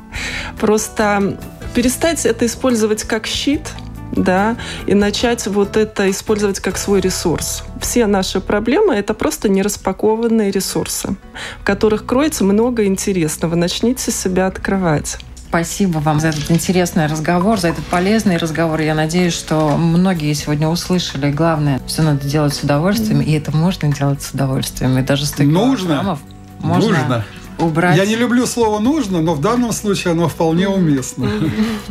Просто 0.59 1.37
перестать 1.75 2.25
это 2.25 2.45
использовать 2.45 3.03
как 3.03 3.27
щит– 3.27 3.69
да, 4.11 4.57
и 4.85 4.93
начать 4.93 5.47
вот 5.47 5.77
это 5.77 6.09
использовать 6.09 6.59
как 6.59 6.77
свой 6.77 7.01
ресурс. 7.01 7.63
Все 7.79 8.05
наши 8.07 8.41
проблемы– 8.41 8.93
это 8.95 9.13
просто 9.13 9.49
нераспакованные 9.49 10.51
ресурсы, 10.51 11.15
в 11.61 11.63
которых 11.63 12.05
кроется 12.05 12.43
много 12.43 12.85
интересного. 12.85 13.55
Начните 13.55 14.11
себя 14.11 14.47
открывать. 14.47 15.17
Спасибо 15.51 15.97
вам 15.97 16.21
за 16.21 16.29
этот 16.29 16.49
интересный 16.49 17.07
разговор, 17.07 17.59
за 17.59 17.67
этот 17.67 17.83
полезный 17.87 18.37
разговор. 18.37 18.79
Я 18.79 18.95
надеюсь, 18.95 19.33
что 19.33 19.75
многие 19.75 20.31
сегодня 20.31 20.69
услышали. 20.69 21.29
Главное, 21.29 21.81
все 21.87 22.03
надо 22.03 22.25
делать 22.25 22.53
с 22.53 22.63
удовольствием, 22.63 23.19
и 23.19 23.33
это 23.33 23.53
можно 23.53 23.91
делать 23.91 24.21
с 24.21 24.31
удовольствием. 24.31 24.97
И 24.97 25.01
даже 25.01 25.25
100 25.25 25.43
нужно. 25.43 26.17
можно 26.61 26.87
нужно. 26.87 27.25
убрать. 27.59 27.97
Я 27.97 28.05
не 28.05 28.15
люблю 28.15 28.45
слово 28.45 28.79
«нужно», 28.79 29.19
но 29.19 29.33
в 29.33 29.41
данном 29.41 29.73
случае 29.73 30.13
оно 30.13 30.29
вполне 30.29 30.69
уместно. 30.69 31.29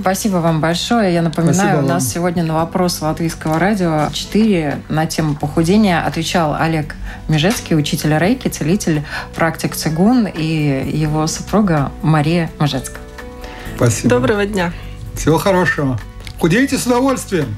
Спасибо 0.00 0.36
вам 0.36 0.62
большое. 0.62 1.12
Я 1.12 1.20
напоминаю, 1.20 1.54
Спасибо 1.54 1.78
у 1.80 1.82
нас 1.82 2.02
вам. 2.04 2.12
сегодня 2.12 2.42
на 2.42 2.54
вопрос 2.54 3.02
Латвийского 3.02 3.58
радио 3.58 4.08
4 4.10 4.84
на 4.88 5.04
тему 5.04 5.34
похудения 5.34 6.02
отвечал 6.02 6.56
Олег 6.58 6.96
Межецкий, 7.28 7.76
учитель 7.76 8.16
рейки, 8.16 8.48
целитель, 8.48 9.02
практик 9.34 9.76
цигун 9.76 10.26
и 10.26 10.90
его 10.94 11.26
супруга 11.26 11.92
Мария 12.00 12.50
Межецкая. 12.58 13.09
Спасибо. 13.80 14.10
Доброго 14.10 14.44
дня. 14.44 14.74
Всего 15.16 15.38
хорошего. 15.38 15.98
Худейте 16.38 16.76
с 16.76 16.84
удовольствием. 16.84 17.56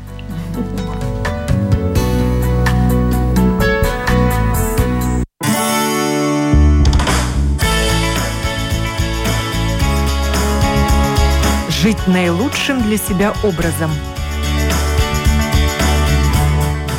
Жить 11.68 12.06
наилучшим 12.06 12.80
для 12.82 12.98
себя 12.98 13.34
образом. 13.42 13.90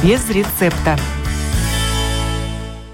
Без 0.03 0.29
рецепта. 0.29 0.99